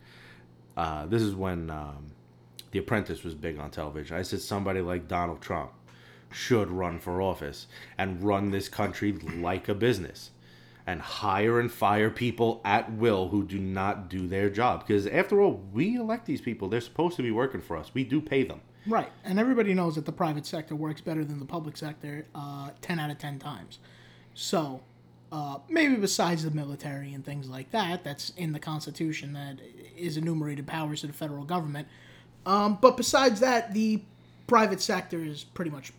uh, 0.78 1.06
this 1.06 1.22
is 1.22 1.36
when 1.36 1.70
um, 1.70 2.12
The 2.72 2.80
Apprentice 2.80 3.24
was 3.24 3.36
big 3.36 3.60
on 3.60 3.72
television. 3.72 4.18
I 4.18 4.22
said 4.22 4.42
somebody 4.42 4.82
like 4.82 5.08
Donald 5.08 5.42
Trump 5.42 5.72
should 6.32 6.72
run 6.72 7.00
for 7.00 7.22
office 7.22 7.68
and 7.98 8.24
run 8.24 8.50
this 8.52 8.68
country 8.68 9.12
like 9.14 9.70
a 9.70 9.76
business 9.76 10.32
and 10.86 11.02
hire 11.02 11.60
and 11.60 11.72
fire 11.72 12.10
people 12.10 12.62
at 12.66 12.92
will 12.92 13.30
who 13.30 13.44
do 13.44 13.58
not 13.58 14.10
do 14.10 14.28
their 14.28 14.50
job. 14.50 14.86
Because 14.86 15.08
after 15.08 15.40
all, 15.42 15.62
we 15.72 15.96
elect 15.96 16.26
these 16.26 16.42
people. 16.42 16.68
They're 16.68 16.82
supposed 16.82 17.16
to 17.18 17.24
be 17.24 17.32
working 17.32 17.62
for 17.62 17.78
us. 17.78 17.92
We 17.94 18.04
do 18.04 18.20
pay 18.20 18.44
them. 18.44 18.62
Right, 18.86 19.10
and 19.24 19.40
everybody 19.40 19.74
knows 19.74 19.96
that 19.96 20.06
the 20.06 20.12
private 20.12 20.46
sector 20.46 20.76
works 20.76 21.00
better 21.00 21.24
than 21.24 21.40
the 21.40 21.46
public 21.46 21.78
sector 21.78 22.26
uh, 22.36 22.72
10 22.82 23.00
out 23.00 23.10
of 23.10 23.18
10 23.18 23.40
times. 23.40 23.80
So, 24.34 24.82
uh, 25.32 25.60
maybe 25.70 25.96
besides 25.96 26.44
the 26.44 26.52
military 26.52 27.14
and 27.14 27.24
things 27.24 27.48
like 27.48 27.72
that, 27.72 28.04
that's 28.04 28.32
in 28.32 28.52
the 28.52 28.60
Constitution 28.60 29.32
that 29.34 29.60
is 29.96 30.18
enumerated 30.18 30.68
powers 30.68 31.00
to 31.02 31.08
the 31.08 31.14
federal 31.14 31.46
government. 31.46 31.88
Um, 32.46 32.78
but 32.82 32.98
besides 32.98 33.40
that, 33.40 33.74
the 33.74 34.02
private 34.48 34.82
sector 34.82 35.24
is 35.24 35.46
pretty 35.46 35.72
much 35.72 35.94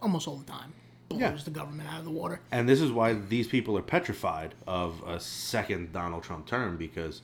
almost 0.00 0.26
all 0.26 0.34
the 0.34 0.44
time 0.44 0.72
blows 1.18 1.38
Yeah. 1.40 1.44
the 1.44 1.50
government 1.50 1.88
out 1.92 1.98
of 2.00 2.04
the 2.04 2.10
water. 2.10 2.40
And 2.50 2.68
this 2.68 2.80
is 2.80 2.90
why 2.92 3.12
these 3.14 3.46
people 3.48 3.76
are 3.78 3.82
petrified 3.82 4.54
of 4.66 5.02
a 5.06 5.18
second 5.20 5.92
Donald 5.92 6.22
Trump 6.22 6.46
term 6.46 6.76
because 6.76 7.22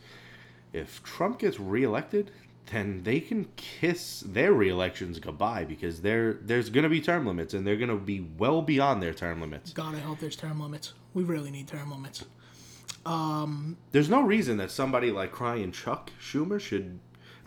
if 0.73 1.03
Trump 1.03 1.39
gets 1.39 1.59
reelected, 1.59 2.31
then 2.71 3.03
they 3.05 3.19
can 3.21 3.47
kiss 3.57 4.21
their 4.27 4.53
reelections 4.53 5.19
goodbye 5.19 5.65
because 5.65 6.03
there 6.03 6.35
there's 6.35 6.69
going 6.69 6.83
to 6.85 6.91
be 6.91 7.01
term 7.01 7.27
limits 7.27 7.55
and 7.55 7.67
they're 7.67 7.77
going 7.79 7.89
to 7.89 7.97
be 7.97 8.21
well 8.37 8.61
beyond 8.61 9.03
their 9.03 9.15
term 9.15 9.41
limits. 9.41 9.73
God, 9.73 9.95
I 9.95 10.01
hope 10.01 10.19
there's 10.21 10.37
term 10.37 10.61
limits. 10.61 10.93
We 11.15 11.25
really 11.25 11.51
need 11.51 11.67
term 11.67 11.91
limits. 11.91 12.25
Um, 13.07 13.79
there's 13.93 14.11
no 14.11 14.23
reason 14.23 14.59
that 14.59 14.71
somebody 14.71 15.11
like 15.11 15.33
crying 15.33 15.73
Chuck 15.73 16.11
Schumer 16.21 16.61
should 16.61 16.99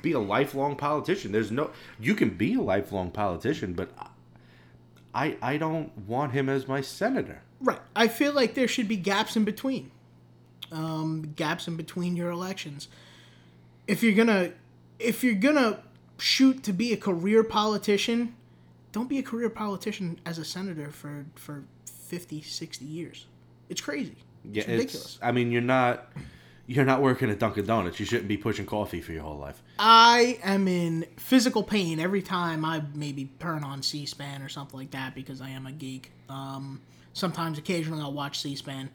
be 0.01 0.13
a 0.13 0.19
lifelong 0.19 0.75
politician. 0.75 1.31
There's 1.31 1.51
no 1.51 1.69
you 2.00 2.15
can 2.15 2.31
be 2.31 2.55
a 2.55 2.62
lifelong 2.62 3.12
politician, 3.12 3.74
but 3.74 3.91
I 5.13 5.38
I 5.41 5.58
don't 5.58 5.96
want 6.08 6.32
him 6.34 6.50
as 6.50 6.68
my 6.68 6.82
senator. 6.82 7.41
Right. 7.60 7.80
I 7.96 8.08
feel 8.08 8.34
like 8.34 8.56
there 8.56 8.68
should 8.68 8.88
be 8.88 8.96
gaps 8.96 9.36
in 9.36 9.44
between. 9.44 9.91
Um, 10.72 11.34
gaps 11.36 11.68
in 11.68 11.75
between 11.75 12.15
your 12.15 12.30
elections. 12.30 12.88
If 13.88 14.01
you're 14.03 14.13
gonna, 14.13 14.51
if 15.00 15.24
you're 15.24 15.34
gonna 15.36 15.80
shoot 16.18 16.63
to 16.63 16.74
be 16.74 16.94
a 16.94 16.98
career 16.98 17.44
politician, 17.44 18.36
don't 18.91 19.10
be 19.10 19.20
a 19.20 19.24
career 19.24 19.50
politician 19.50 20.20
as 20.25 20.38
a 20.38 20.46
senator 20.46 20.89
for 20.91 21.25
for 21.36 21.63
50, 21.86 22.41
60 22.41 22.86
years. 22.86 23.25
It's 23.70 23.82
crazy. 23.82 24.15
Yeah, 24.44 24.62
It's 24.62 24.68
ridiculous. 24.70 25.20
I 25.22 25.32
mean, 25.32 25.51
you're 25.51 25.62
not 25.62 26.12
you're 26.71 26.85
not 26.85 27.01
working 27.01 27.29
at 27.29 27.39
Dunkin' 27.39 27.65
Donuts. 27.65 27.99
You 27.99 28.05
shouldn't 28.05 28.27
be 28.27 28.37
pushing 28.37 28.65
coffee 28.65 29.01
for 29.01 29.11
your 29.11 29.23
whole 29.23 29.37
life. 29.37 29.61
I 29.77 30.39
am 30.43 30.67
in 30.67 31.05
physical 31.17 31.63
pain 31.63 31.99
every 31.99 32.21
time 32.21 32.63
I 32.63 32.81
maybe 32.93 33.29
turn 33.39 33.63
on 33.63 33.83
C-SPAN 33.83 34.41
or 34.41 34.49
something 34.49 34.79
like 34.79 34.91
that 34.91 35.13
because 35.13 35.41
I 35.41 35.49
am 35.49 35.67
a 35.67 35.71
geek. 35.71 36.11
Um, 36.29 36.81
sometimes, 37.13 37.57
occasionally, 37.57 38.01
I'll 38.01 38.13
watch 38.13 38.39
C-SPAN. 38.39 38.89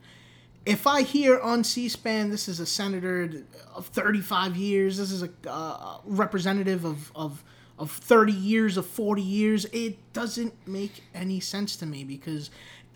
If 0.65 0.87
I 0.87 1.03
hear 1.03 1.39
on 1.39 1.65
C-SPAN, 1.65 2.31
this 2.31 2.49
is 2.49 2.61
a 2.61 2.67
senator 2.67 3.31
of 3.75 3.87
35 3.89 4.57
years, 4.57 4.97
this 4.97 5.13
is 5.13 5.23
a 5.23 5.31
uh, 5.47 5.99
representative 6.05 6.85
of, 6.85 7.13
of 7.15 7.45
of 7.79 7.91
30 7.91 8.33
years, 8.33 8.77
of 8.77 8.87
40 8.87 9.21
years, 9.21 9.67
it 9.67 9.99
doesn't 10.15 10.55
make 10.67 11.05
any 11.15 11.41
sense 11.41 11.77
to 11.77 11.87
me 11.87 12.05
because 12.05 12.51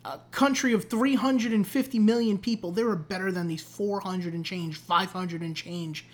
a 0.05 0.19
country 0.31 0.73
of 0.73 0.89
350 0.89 1.99
million 1.99 2.39
people, 2.39 2.73
they 2.73 2.83
are 2.83 2.97
better 2.97 3.31
than 3.31 3.47
these 3.47 3.63
400 3.63 4.35
and 4.35 4.45
change, 4.45 4.77
500 4.77 5.43
and 5.43 5.55
change 5.55 6.07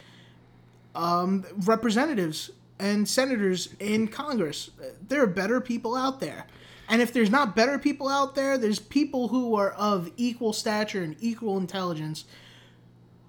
um, 0.94 1.44
representatives 1.64 2.50
and 2.78 3.08
senators 3.08 3.74
in 3.78 4.08
Congress. 4.08 4.70
There 5.08 5.22
are 5.22 5.28
better 5.28 5.60
people 5.60 5.94
out 5.94 6.20
there. 6.20 6.46
And 6.88 7.02
if 7.02 7.12
there's 7.12 7.30
not 7.30 7.56
better 7.56 7.78
people 7.78 8.08
out 8.08 8.34
there, 8.34 8.58
there's 8.58 8.78
people 8.78 9.28
who 9.28 9.56
are 9.56 9.70
of 9.72 10.10
equal 10.16 10.52
stature 10.52 11.02
and 11.02 11.16
equal 11.20 11.58
intelligence 11.58 12.24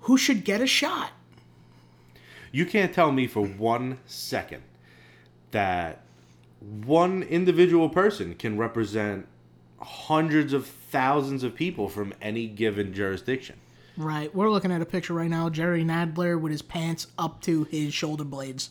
who 0.01 0.17
should 0.17 0.43
get 0.43 0.61
a 0.61 0.67
shot. 0.67 1.11
You 2.51 2.65
can't 2.65 2.93
tell 2.93 3.11
me 3.11 3.27
for 3.27 3.45
one 3.45 3.99
second 4.05 4.63
that 5.51 6.03
one 6.59 7.23
individual 7.23 7.89
person 7.89 8.35
can 8.35 8.57
represent 8.57 9.27
hundreds 9.79 10.53
of 10.53 10.65
thousands 10.65 11.43
of 11.43 11.55
people 11.55 11.89
from 11.89 12.13
any 12.21 12.47
given 12.47 12.93
jurisdiction. 12.93 13.57
Right. 13.97 14.33
We're 14.33 14.49
looking 14.49 14.71
at 14.71 14.81
a 14.81 14.85
picture 14.85 15.13
right 15.13 15.29
now. 15.29 15.49
Jerry 15.49 15.83
Nadler 15.83 16.39
with 16.39 16.51
his 16.51 16.61
pants 16.61 17.07
up 17.17 17.41
to 17.41 17.63
his 17.65 17.93
shoulder 17.93 18.23
blades. 18.23 18.69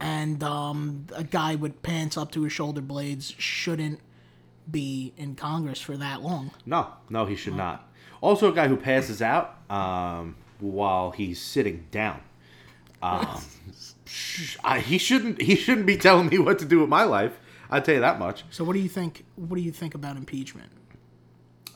And 0.00 0.42
um, 0.44 1.06
a 1.14 1.24
guy 1.24 1.56
with 1.56 1.82
pants 1.82 2.16
up 2.16 2.30
to 2.32 2.44
his 2.44 2.52
shoulder 2.52 2.80
blades 2.80 3.34
shouldn't 3.36 4.00
be 4.70 5.12
in 5.16 5.34
Congress 5.34 5.80
for 5.80 5.96
that 5.96 6.22
long. 6.22 6.52
No, 6.64 6.88
no, 7.10 7.26
he 7.26 7.34
should 7.34 7.56
not. 7.56 7.88
Also, 8.20 8.52
a 8.52 8.54
guy 8.54 8.68
who 8.68 8.76
passes 8.76 9.22
out 9.22 9.56
um, 9.70 10.36
while 10.60 11.10
he's 11.10 11.40
sitting 11.40 11.86
down. 11.90 12.20
Um, 13.02 13.40
I, 14.64 14.80
he 14.80 14.98
shouldn't. 14.98 15.40
He 15.40 15.56
shouldn't 15.56 15.86
be 15.86 15.96
telling 15.96 16.28
me 16.28 16.38
what 16.38 16.58
to 16.60 16.64
do 16.64 16.80
with 16.80 16.88
my 16.88 17.04
life. 17.04 17.38
I'll 17.70 17.82
tell 17.82 17.94
you 17.94 18.00
that 18.00 18.18
much. 18.18 18.44
So 18.50 18.64
what 18.64 18.72
do 18.74 18.80
you 18.80 18.88
think 18.88 19.24
what 19.36 19.56
do 19.56 19.62
you 19.62 19.72
think 19.72 19.94
about 19.94 20.16
impeachment? 20.16 20.70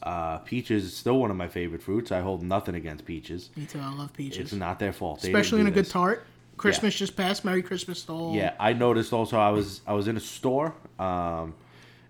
Uh, 0.02 0.38
peaches 0.38 0.84
is 0.84 0.96
still 0.96 1.18
one 1.18 1.30
of 1.30 1.37
my 1.37 1.46
favorite 1.46 1.80
fruits. 1.80 2.11
I 2.11 2.20
hold 2.20 2.42
nothing 2.42 2.75
against 2.75 3.04
peaches. 3.04 3.50
Me 3.54 3.66
too, 3.66 3.78
I 3.78 3.92
love 3.94 4.12
peaches. 4.12 4.38
It's 4.38 4.52
not 4.52 4.80
their 4.80 4.92
fault. 4.92 5.22
They 5.22 5.28
Especially 5.28 5.61
in 5.61 5.68
a 5.68 5.70
didn't 5.70 5.84
good 5.87 5.92
tart. 5.92 6.26
Christmas 6.56 6.94
just 6.94 7.16
passed. 7.16 7.44
Merry 7.44 7.62
Christmas 7.62 8.02
to 8.04 8.12
all. 8.12 8.34
Yeah, 8.34 8.54
I 8.58 8.72
noticed 8.72 9.12
also. 9.12 9.38
I 9.38 9.50
was 9.50 9.80
I 9.87 9.92
was 9.94 10.08
in 10.08 10.16
a 10.16 10.20
store, 10.20 10.75
um, 10.99 11.54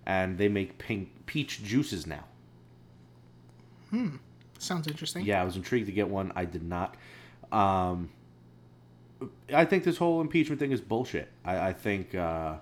and 0.07 0.39
they 0.39 0.49
make 0.49 0.79
pink 0.79 1.11
peach 1.27 1.63
juices 1.63 2.07
now. 2.07 2.25
Hmm. 3.91 4.17
Sounds 4.59 4.87
interesting. 4.87 5.25
Yeah, 5.25 5.43
I 5.43 5.45
was 5.45 5.57
intrigued 5.57 5.87
to 5.87 5.93
get 5.93 6.09
one. 6.09 6.33
I 6.35 6.45
did 6.45 6.63
not. 6.63 6.97
Um, 7.51 8.11
I 9.53 9.65
think 9.65 9.85
this 9.85 9.97
whole 9.99 10.21
impeachment 10.21 10.61
thing 10.61 10.73
is 10.73 10.81
bullshit. 10.81 11.29
I, 11.45 11.69
I 11.69 11.73
think. 11.73 12.15
Uh, 12.15 12.57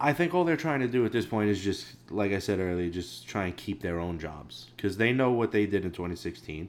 I 0.00 0.12
think 0.12 0.34
all 0.34 0.44
they're 0.44 0.56
trying 0.56 0.80
to 0.80 0.88
do 0.88 1.04
at 1.06 1.12
this 1.12 1.24
point 1.24 1.50
is 1.50 1.60
just, 1.62 1.86
like 2.10 2.32
I 2.32 2.38
said 2.38 2.58
earlier, 2.58 2.90
just 2.90 3.26
try 3.26 3.46
and 3.46 3.56
keep 3.56 3.80
their 3.80 4.00
own 4.00 4.18
jobs 4.18 4.66
because 4.76 4.96
they 4.96 5.12
know 5.12 5.30
what 5.30 5.52
they 5.52 5.66
did 5.66 5.84
in 5.84 5.92
2016, 5.92 6.68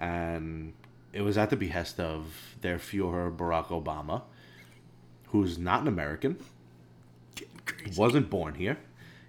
and 0.00 0.72
it 1.12 1.22
was 1.22 1.38
at 1.38 1.50
the 1.50 1.56
behest 1.56 2.00
of 2.00 2.56
their 2.60 2.78
Führer 2.78 3.34
Barack 3.34 3.68
Obama, 3.68 4.22
who's 5.28 5.58
not 5.58 5.82
an 5.82 5.88
American, 5.88 6.36
wasn't 7.96 8.28
born 8.28 8.54
here. 8.54 8.78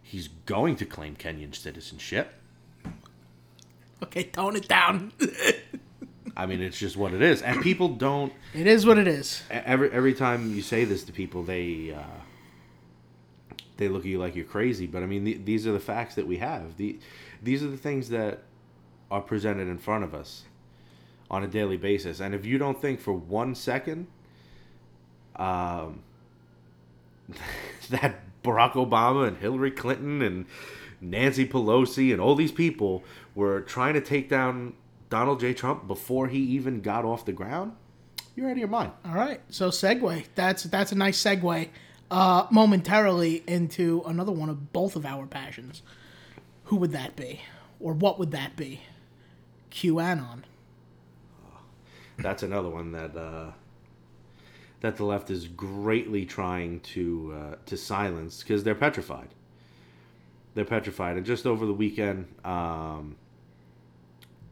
He's 0.01 0.27
going 0.45 0.75
to 0.77 0.85
claim 0.85 1.15
Kenyan 1.15 1.55
citizenship. 1.55 2.33
Okay, 4.01 4.23
tone 4.23 4.55
it 4.55 4.67
down. 4.67 5.13
I 6.35 6.45
mean, 6.45 6.61
it's 6.61 6.77
just 6.79 6.97
what 6.97 7.13
it 7.13 7.21
is, 7.21 7.41
and 7.41 7.61
people 7.61 7.89
don't. 7.89 8.33
it 8.53 8.65
is 8.65 8.85
what 8.85 8.97
it 8.97 9.07
is. 9.07 9.43
Every 9.51 9.91
every 9.91 10.13
time 10.13 10.53
you 10.55 10.61
say 10.61 10.83
this 10.83 11.03
to 11.05 11.11
people, 11.11 11.43
they 11.43 11.93
uh, 11.95 12.01
they 13.77 13.87
look 13.87 14.01
at 14.01 14.07
you 14.07 14.19
like 14.19 14.35
you're 14.35 14.45
crazy. 14.45 14.87
But 14.87 15.03
I 15.03 15.05
mean, 15.05 15.25
th- 15.25 15.41
these 15.45 15.67
are 15.67 15.71
the 15.71 15.79
facts 15.79 16.15
that 16.15 16.27
we 16.27 16.37
have. 16.37 16.77
The 16.77 16.99
these 17.41 17.63
are 17.63 17.67
the 17.67 17.77
things 17.77 18.09
that 18.09 18.43
are 19.11 19.21
presented 19.21 19.67
in 19.67 19.77
front 19.77 20.03
of 20.03 20.13
us 20.13 20.43
on 21.29 21.43
a 21.43 21.47
daily 21.47 21.77
basis. 21.77 22.19
And 22.19 22.33
if 22.33 22.45
you 22.45 22.57
don't 22.57 22.79
think 22.79 22.99
for 22.99 23.13
one 23.13 23.55
second, 23.55 24.07
um, 25.35 26.01
that 27.89 28.21
Barack 28.43 28.73
Obama 28.73 29.27
and 29.27 29.37
Hillary 29.37 29.71
Clinton 29.71 30.21
and 30.21 30.45
Nancy 31.01 31.45
Pelosi 31.45 32.11
and 32.11 32.21
all 32.21 32.35
these 32.35 32.51
people 32.51 33.03
were 33.35 33.61
trying 33.61 33.93
to 33.93 34.01
take 34.01 34.29
down 34.29 34.73
Donald 35.09 35.39
J. 35.39 35.53
Trump 35.53 35.87
before 35.87 36.27
he 36.27 36.39
even 36.39 36.81
got 36.81 37.05
off 37.05 37.25
the 37.25 37.33
ground, 37.33 37.73
you're 38.35 38.47
out 38.47 38.53
of 38.53 38.57
your 38.57 38.67
mind. 38.67 38.91
All 39.05 39.13
right. 39.13 39.41
So 39.49 39.69
segue. 39.69 40.25
That's 40.35 40.63
that's 40.63 40.91
a 40.91 40.95
nice 40.95 41.21
segue. 41.21 41.69
Uh, 42.13 42.45
momentarily 42.51 43.43
into 43.47 44.03
another 44.05 44.31
one 44.31 44.47
of 44.47 44.71
both 44.71 44.95
of 44.95 45.03
our 45.03 45.25
passions. 45.25 45.81
Who 46.65 46.75
would 46.75 46.91
that 46.91 47.15
be, 47.15 47.41
or 47.79 47.93
what 47.93 48.19
would 48.19 48.29
that 48.29 48.55
be? 48.55 48.81
QAnon. 49.71 50.43
That's 52.19 52.43
another 52.43 52.69
one 52.69 52.91
that 52.91 53.17
uh, 53.17 53.53
that 54.81 54.97
the 54.97 55.05
left 55.05 55.31
is 55.31 55.47
greatly 55.47 56.23
trying 56.23 56.81
to 56.81 57.33
uh, 57.35 57.55
to 57.65 57.75
silence 57.75 58.43
because 58.43 58.63
they're 58.63 58.75
petrified. 58.75 59.29
They're 60.53 60.65
petrified, 60.65 61.17
and 61.17 61.25
just 61.25 61.47
over 61.47 61.65
the 61.65 61.73
weekend, 61.73 62.27
um, 62.45 63.15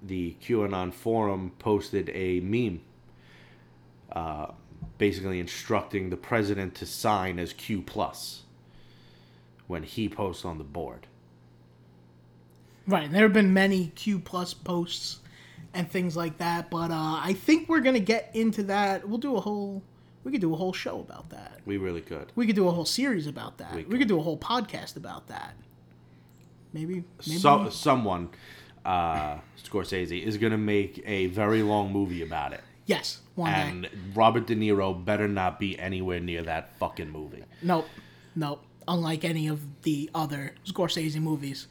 the 0.02 0.36
QAnon 0.42 0.92
forum 0.92 1.52
posted 1.60 2.10
a 2.10 2.40
meme, 2.40 2.82
uh, 4.12 4.48
basically 5.02 5.40
instructing 5.40 6.12
the 6.12 6.16
president 6.16 6.76
to 6.76 6.86
sign 6.86 7.40
as 7.40 7.54
Q 7.54 7.82
plus 7.82 8.44
when 9.66 9.82
he 9.82 10.08
posts 10.08 10.46
on 10.46 10.60
the 10.60 10.64
board. 10.64 11.08
Right. 12.86 13.06
and 13.06 13.16
There 13.16 13.24
have 13.24 13.34
been 13.34 13.52
many 13.52 13.88
Q 13.96 14.20
plus 14.20 14.54
posts 14.54 15.22
and 15.74 15.90
things 15.90 16.16
like 16.16 16.38
that, 16.38 16.70
but 16.70 16.92
uh, 16.92 17.20
I 17.20 17.34
think 17.34 17.68
we're 17.68 17.80
gonna 17.80 18.00
get 18.00 18.30
into 18.36 18.62
that. 18.64 19.10
We'll 19.10 19.18
do 19.18 19.38
a 19.38 19.42
whole. 19.42 19.82
We 20.24 20.32
could 20.32 20.42
do 20.42 20.54
a 20.54 20.56
whole 20.56 20.72
show 20.72 21.00
about 21.00 21.32
that. 21.32 21.62
We 21.66 21.78
really 21.78 22.02
could. 22.02 22.32
We 22.36 22.46
could 22.46 22.56
do 22.56 22.68
a 22.68 22.72
whole 22.72 22.86
series 22.86 23.26
about 23.26 23.58
that. 23.58 23.74
We, 23.74 23.86
We 23.86 23.98
could 23.98 24.08
do 24.08 24.20
a 24.20 24.22
whole 24.22 24.38
podcast 24.38 24.98
about 24.98 25.30
that. 25.30 25.56
Maybe. 26.74 27.04
maybe 27.26 27.40
so, 27.40 27.70
someone, 27.70 28.30
uh, 28.86 29.40
Scorsese, 29.64 30.22
is 30.24 30.38
going 30.38 30.52
to 30.52 30.60
make 30.60 31.02
a 31.08 31.26
very 31.26 31.64
long 31.64 31.92
movie 31.92 32.22
about 32.22 32.54
it. 32.54 32.62
Yes. 32.86 33.20
One 33.36 33.52
day. 33.52 33.60
And 33.60 33.90
Robert 34.16 34.48
De 34.48 34.56
Niro 34.56 34.94
better 35.06 35.28
not 35.28 35.60
be 35.60 35.78
anywhere 35.80 36.20
near 36.20 36.44
that 36.44 36.76
fucking 36.78 37.10
movie. 37.10 37.44
Nope. 37.62 37.88
Nope. 38.36 38.64
Unlike 38.88 39.26
any 39.26 39.48
of 39.48 39.62
the 39.84 40.10
other 40.14 40.54
Scorsese 40.66 41.20
movies. 41.22 41.68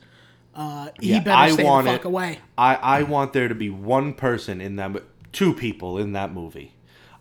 Uh, 0.55 0.89
he 1.01 1.11
Yeah, 1.13 1.21
better 1.21 1.37
I 1.37 1.51
stay 1.51 1.65
want 1.65 1.87
the 1.87 1.93
fuck 1.93 2.01
it- 2.01 2.07
away. 2.07 2.39
I, 2.59 2.75
I 2.77 3.03
want 3.03 3.33
there 3.33 3.49
to 3.49 3.55
be 3.55 3.71
one 3.71 4.15
person 4.15 4.61
in 4.61 4.77
that, 4.77 4.91
two 5.33 5.53
people 5.55 5.99
in 5.99 6.13
that 6.13 6.33
movie. 6.33 6.75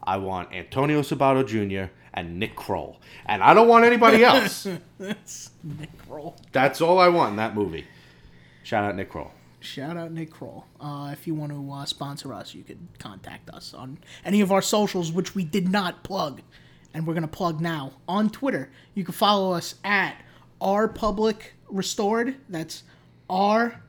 I 0.03 0.17
want 0.17 0.53
Antonio 0.53 1.01
Sabato 1.01 1.45
Jr. 1.45 1.91
and 2.13 2.39
Nick 2.39 2.55
Kroll. 2.55 2.99
And 3.25 3.43
I 3.43 3.53
don't 3.53 3.67
want 3.67 3.85
anybody 3.85 4.23
else. 4.23 4.65
That's 4.97 5.51
Nick 5.63 5.95
Kroll. 6.07 6.35
That's 6.51 6.81
all 6.81 6.97
I 6.99 7.09
want 7.09 7.31
in 7.31 7.35
that 7.37 7.53
movie. 7.55 7.85
Shout 8.63 8.83
out 8.83 8.95
Nick 8.95 9.09
Kroll. 9.09 9.31
Shout 9.61 9.97
out 9.97 10.11
Nick 10.11 10.31
Kroll. 10.31 10.65
Uh, 10.79 11.09
if 11.11 11.27
you 11.27 11.35
want 11.35 11.51
to 11.51 11.71
uh, 11.71 11.85
sponsor 11.85 12.33
us, 12.33 12.53
you 12.55 12.63
could 12.63 12.79
contact 12.97 13.49
us 13.49 13.73
on 13.73 13.97
any 14.23 14.39
of 14.41 14.51
our 14.51 14.61
socials, 14.61 15.11
which 15.11 15.35
we 15.35 15.43
did 15.43 15.69
not 15.69 16.01
plug, 16.03 16.41
and 16.93 17.05
we're 17.05 17.13
gonna 17.13 17.27
plug 17.27 17.59
now 17.59 17.93
on 18.07 18.29
Twitter. 18.29 18.71
You 18.93 19.03
can 19.03 19.13
follow 19.13 19.51
us 19.51 19.75
at 19.83 20.15
R 20.61 20.87
Public 20.87 21.55
Restored. 21.67 22.35
That's 22.47 22.83
R 23.29 23.81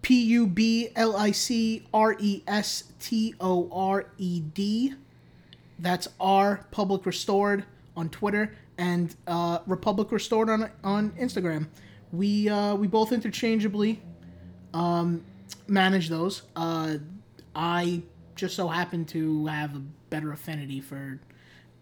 P 0.00 0.22
U 0.22 0.46
B 0.46 0.90
L 0.94 1.16
I 1.16 1.32
C 1.32 1.86
R 1.92 2.16
E 2.18 2.42
S 2.46 2.84
T 3.00 3.34
O 3.40 3.68
R 3.72 4.06
E 4.16 4.40
D. 4.40 4.94
That's 5.78 6.06
R 6.20 6.66
Public 6.70 7.04
Restored 7.04 7.64
on 7.96 8.08
Twitter. 8.10 8.54
and 8.78 9.14
uh, 9.26 9.58
Republic 9.66 10.10
Restored 10.12 10.48
on 10.48 10.70
on 10.84 11.10
Instagram. 11.12 11.66
We 12.12 12.48
uh, 12.48 12.74
we 12.76 12.86
both 12.86 13.12
interchangeably 13.12 14.00
um, 14.74 15.24
manage 15.66 16.08
those. 16.08 16.42
Uh, 16.56 16.96
I 17.54 18.02
just 18.36 18.56
so 18.56 18.68
happen 18.68 19.04
to 19.06 19.46
have 19.46 19.76
a 19.76 19.82
better 20.10 20.32
affinity 20.32 20.80
for 20.80 21.20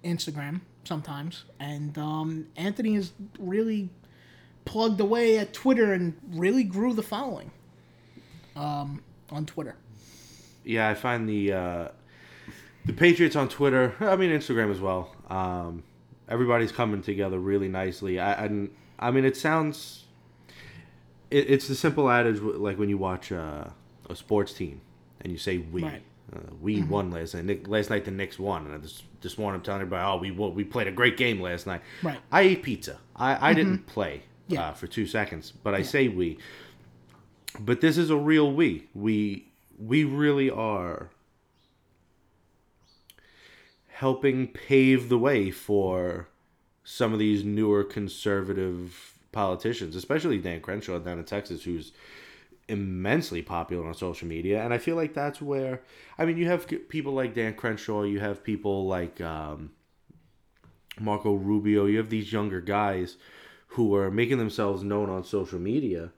Instagram 0.05 0.61
sometimes, 0.85 1.45
and 1.61 1.97
um, 1.99 2.47
Anthony 2.57 2.95
has 2.95 3.13
really 3.39 3.91
plugged 4.65 5.01
away 5.01 5.39
at 5.39 5.53
Twitter 5.53 5.93
and 5.93 6.15
really 6.33 6.63
grew 6.63 6.93
the 6.93 7.03
following 7.03 7.51
um, 8.55 9.03
on 9.31 9.47
Twitter. 9.47 9.77
Yeah, 10.65 10.91
I 10.91 10.95
find 10.95 11.29
the 11.29 11.53
uh, 11.53 11.89
the 12.85 12.93
Patriots 12.93 13.37
on 13.37 13.49
Twitter. 13.49 13.95
I 14.01 14.17
mean 14.17 14.31
Instagram 14.31 14.71
as 14.71 14.81
well. 14.81 15.15
Um, 15.31 15.83
everybody's 16.29 16.73
coming 16.73 17.03
together 17.03 17.39
really 17.39 17.69
nicely. 17.69 18.21
I 18.21 18.45
and 18.45 18.71
I 18.99 19.11
mean 19.11 19.25
it 19.25 19.37
sounds. 19.37 20.05
It, 21.31 21.51
it's 21.51 21.69
the 21.69 21.75
simple 21.75 22.11
adage 22.11 22.41
like 22.41 22.79
when 22.79 22.89
you 22.89 22.99
watch 22.99 23.33
uh, 23.33 23.65
a 24.09 24.17
sports 24.17 24.53
team 24.53 24.81
and 25.21 25.33
you 25.33 25.39
say 25.39 25.59
we. 25.59 25.83
Right. 25.83 26.03
Uh, 26.31 26.41
we 26.61 26.83
won 26.83 27.11
last 27.11 27.35
night. 27.35 27.67
Last 27.67 27.89
night 27.89 28.05
the 28.05 28.11
Knicks 28.11 28.39
won, 28.39 28.67
and 28.67 28.85
this 28.85 29.03
this 29.23 29.39
morning 29.39 29.61
I'm 29.61 29.65
telling 29.65 29.81
everybody, 29.81 30.05
oh, 30.05 30.17
we 30.19 30.31
won, 30.31 30.55
we 30.55 30.63
played 30.63 30.87
a 30.87 30.93
great 30.93 31.17
game 31.17 31.41
last 31.41 31.67
night. 31.67 31.81
Right. 32.03 32.19
I 32.31 32.43
ate 32.43 32.63
pizza. 32.63 32.99
I, 33.17 33.51
I 33.51 33.55
didn't 33.55 33.87
play 33.87 34.23
Yeah. 34.47 34.69
uh, 34.69 34.73
for 34.75 34.87
two 34.87 35.07
seconds, 35.07 35.53
but 35.63 35.75
I 35.75 35.81
say 35.83 36.09
we. 36.09 36.37
But 37.59 37.81
this 37.81 37.97
is 37.97 38.11
a 38.11 38.17
real 38.17 38.53
we. 38.53 38.89
We 38.95 39.47
we 39.79 40.05
really 40.05 40.51
are 40.51 41.09
helping 43.87 44.49
pave 44.49 45.09
the 45.09 45.19
way 45.19 45.51
for 45.51 46.29
some 46.85 47.13
of 47.13 47.19
these 47.19 47.43
newer 47.45 47.85
conservative 47.85 49.18
politicians, 49.33 49.97
especially 49.97 50.39
Dan 50.39 50.61
Crenshaw 50.61 50.99
down 50.99 51.19
in 51.19 51.25
Texas, 51.25 51.63
who's 51.65 51.93
immensely 52.69 53.43
popular 53.43 53.87
on 53.87 53.95
social 53.95 54.29
media. 54.29 54.63
And 54.63 54.75
I 54.75 54.79
feel 54.79 54.97
like 54.97 55.15
that's 55.15 55.41
where, 55.41 55.83
I 56.19 56.25
mean, 56.25 56.37
you 56.37 56.47
have 56.47 56.67
people 56.89 57.13
like 57.13 57.35
Dan 57.35 57.55
Crenshaw, 57.55 58.03
you 58.03 58.21
have 58.21 58.45
people 58.45 58.87
like 58.87 59.21
um, 59.21 59.71
Marco 61.01 61.35
Rubio, 61.35 61.87
you 61.87 61.99
have 61.99 62.11
these 62.11 62.33
younger 62.33 62.61
guys 62.61 63.17
who 63.69 63.95
are 63.95 64.11
making 64.11 64.39
themselves 64.39 64.83
known 64.83 65.11
on 65.11 65.25
social 65.25 65.59
media. 65.59 66.11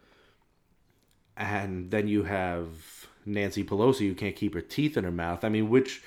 And 1.36 1.90
then 1.90 2.06
you 2.06 2.24
have 2.24 2.68
Nancy 3.24 3.64
Pelosi 3.64 4.08
who 4.08 4.14
can't 4.14 4.36
keep 4.36 4.54
her 4.54 4.60
teeth 4.60 4.96
in 4.96 5.04
her 5.04 5.10
mouth. 5.10 5.44
I 5.44 5.48
mean, 5.48 5.70
which 5.70 6.02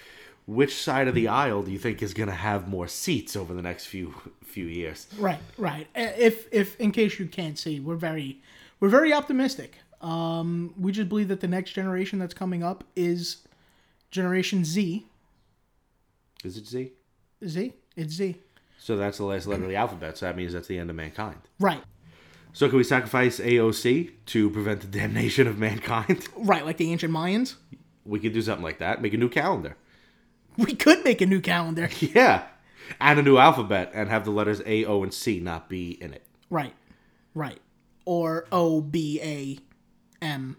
which 0.45 0.75
side 0.75 1.07
of 1.07 1.15
the 1.15 1.27
aisle 1.27 1.63
do 1.63 1.71
you 1.71 1.79
think 1.79 2.01
is 2.03 2.13
going 2.13 2.29
to 2.29 2.35
have 2.35 2.67
more 2.67 2.87
seats 2.87 3.35
over 3.35 3.53
the 3.53 3.61
next 3.61 3.85
few 3.85 4.13
few 4.43 4.65
years? 4.65 5.07
Right, 5.17 5.39
right. 5.57 5.87
Uh, 5.95 6.09
If 6.17 6.47
if 6.53 6.79
in 6.79 6.91
case 6.91 7.19
you 7.19 7.27
can't 7.27 7.57
see, 7.57 7.79
we're 7.79 7.95
very 7.95 8.41
we're 8.79 8.89
very 8.89 9.13
optimistic. 9.13 9.75
Um, 10.01 10.73
we 10.77 10.91
just 10.91 11.07
believe 11.07 11.29
that 11.29 11.39
the 11.39 11.47
next 11.47 11.71
generation 11.71 12.19
that's 12.19 12.33
coming 12.33 12.61
up 12.61 12.83
is 12.95 13.37
Generation 14.11 14.65
Z. 14.65 15.05
Is 16.43 16.57
it 16.57 16.67
Z? 16.67 16.91
Z. 17.47 17.73
It's 17.95 18.13
Z. 18.13 18.35
So 18.79 18.97
that's 18.97 19.17
the 19.17 19.23
last 19.23 19.47
letter 19.47 19.63
of 19.63 19.69
the 19.69 19.77
alphabet. 19.77 20.17
So 20.17 20.25
that 20.25 20.35
means 20.35 20.51
that's 20.51 20.67
the 20.67 20.77
end 20.77 20.89
of 20.89 20.95
mankind. 20.97 21.39
Right. 21.57 21.81
So 22.51 22.67
can 22.67 22.77
we 22.77 22.83
sacrifice 22.83 23.39
AOC 23.39 24.11
to 24.27 24.49
prevent 24.49 24.81
the 24.81 24.87
damnation 24.87 25.47
of 25.47 25.57
mankind? 25.57 26.27
Right, 26.35 26.65
like 26.65 26.77
the 26.77 26.91
ancient 26.91 27.13
Mayans. 27.13 27.55
We 28.05 28.19
could 28.19 28.33
do 28.33 28.41
something 28.41 28.63
like 28.63 28.79
that. 28.79 29.01
Make 29.01 29.13
a 29.13 29.17
new 29.17 29.29
calendar. 29.29 29.77
We 30.57 30.75
could 30.75 31.03
make 31.03 31.21
a 31.21 31.25
new 31.25 31.41
calendar. 31.41 31.89
Yeah. 31.99 32.43
And 32.99 33.17
a 33.19 33.23
new 33.23 33.37
alphabet 33.37 33.91
and 33.93 34.09
have 34.09 34.25
the 34.25 34.31
letters 34.31 34.61
A, 34.65 34.85
O, 34.85 35.03
and 35.03 35.13
C 35.13 35.39
not 35.39 35.69
be 35.69 35.91
in 35.91 36.13
it. 36.13 36.23
Right. 36.49 36.73
Right. 37.33 37.59
Or 38.05 38.45
O 38.51 38.81
B 38.81 39.19
A 39.23 39.57
M 40.23 40.57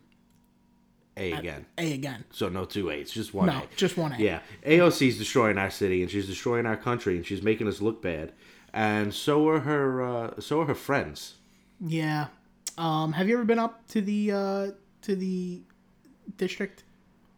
A 1.17 1.33
again. 1.33 1.67
A 1.79 1.93
again. 1.93 2.25
So 2.31 2.49
no 2.49 2.65
two 2.65 2.91
A's, 2.91 3.11
just 3.11 3.35
one 3.35 3.47
No, 3.47 3.59
A. 3.59 3.77
just 3.77 3.97
one 3.97 4.13
A. 4.13 4.19
Yeah. 4.19 4.41
AOC's 4.67 5.19
destroying 5.19 5.59
our 5.59 5.71
city 5.71 6.03
and 6.03 6.11
she's 6.11 6.27
destroying 6.27 6.67
our 6.67 6.77
country 6.77 7.17
and 7.17 7.25
she's 7.27 7.43
making 7.43 7.69
us 7.69 7.81
look 7.81 8.03
bad. 8.03 8.33
And 8.73 9.15
so 9.15 9.47
are 9.49 9.61
her 9.61 10.03
uh, 10.03 10.41
so 10.41 10.61
are 10.63 10.67
her 10.67 10.75
friends. 10.75 11.35
Yeah. 11.81 12.27
Um, 12.79 13.13
have 13.13 13.29
you 13.29 13.35
ever 13.35 13.45
been 13.45 13.59
up 13.61 13.87
to 13.89 14.01
the 14.01 14.33
uh, 14.33 14.67
to 15.03 15.15
the 15.15 15.61
district 16.39 16.83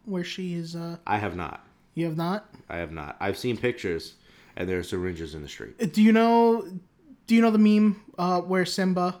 where 0.05 0.23
she 0.23 0.55
is? 0.55 0.75
Uh, 0.75 0.97
I 1.05 1.17
have 1.17 1.35
not. 1.35 1.63
You 1.97 2.05
have 2.05 2.15
not. 2.17 2.49
I 2.69 2.77
have 2.77 2.91
not. 2.91 3.17
I've 3.19 3.37
seen 3.37 3.57
pictures 3.57 4.13
and 4.55 4.67
there 4.69 4.77
are 4.79 4.83
syringes 4.83 5.35
in 5.35 5.41
the 5.41 5.49
street. 5.49 5.93
Do 5.93 6.01
you 6.01 6.11
know? 6.11 6.65
Do 7.27 7.35
you 7.35 7.41
know 7.41 7.51
the 7.51 7.57
meme 7.57 8.01
uh, 8.17 8.41
where 8.41 8.65
Simba 8.65 9.19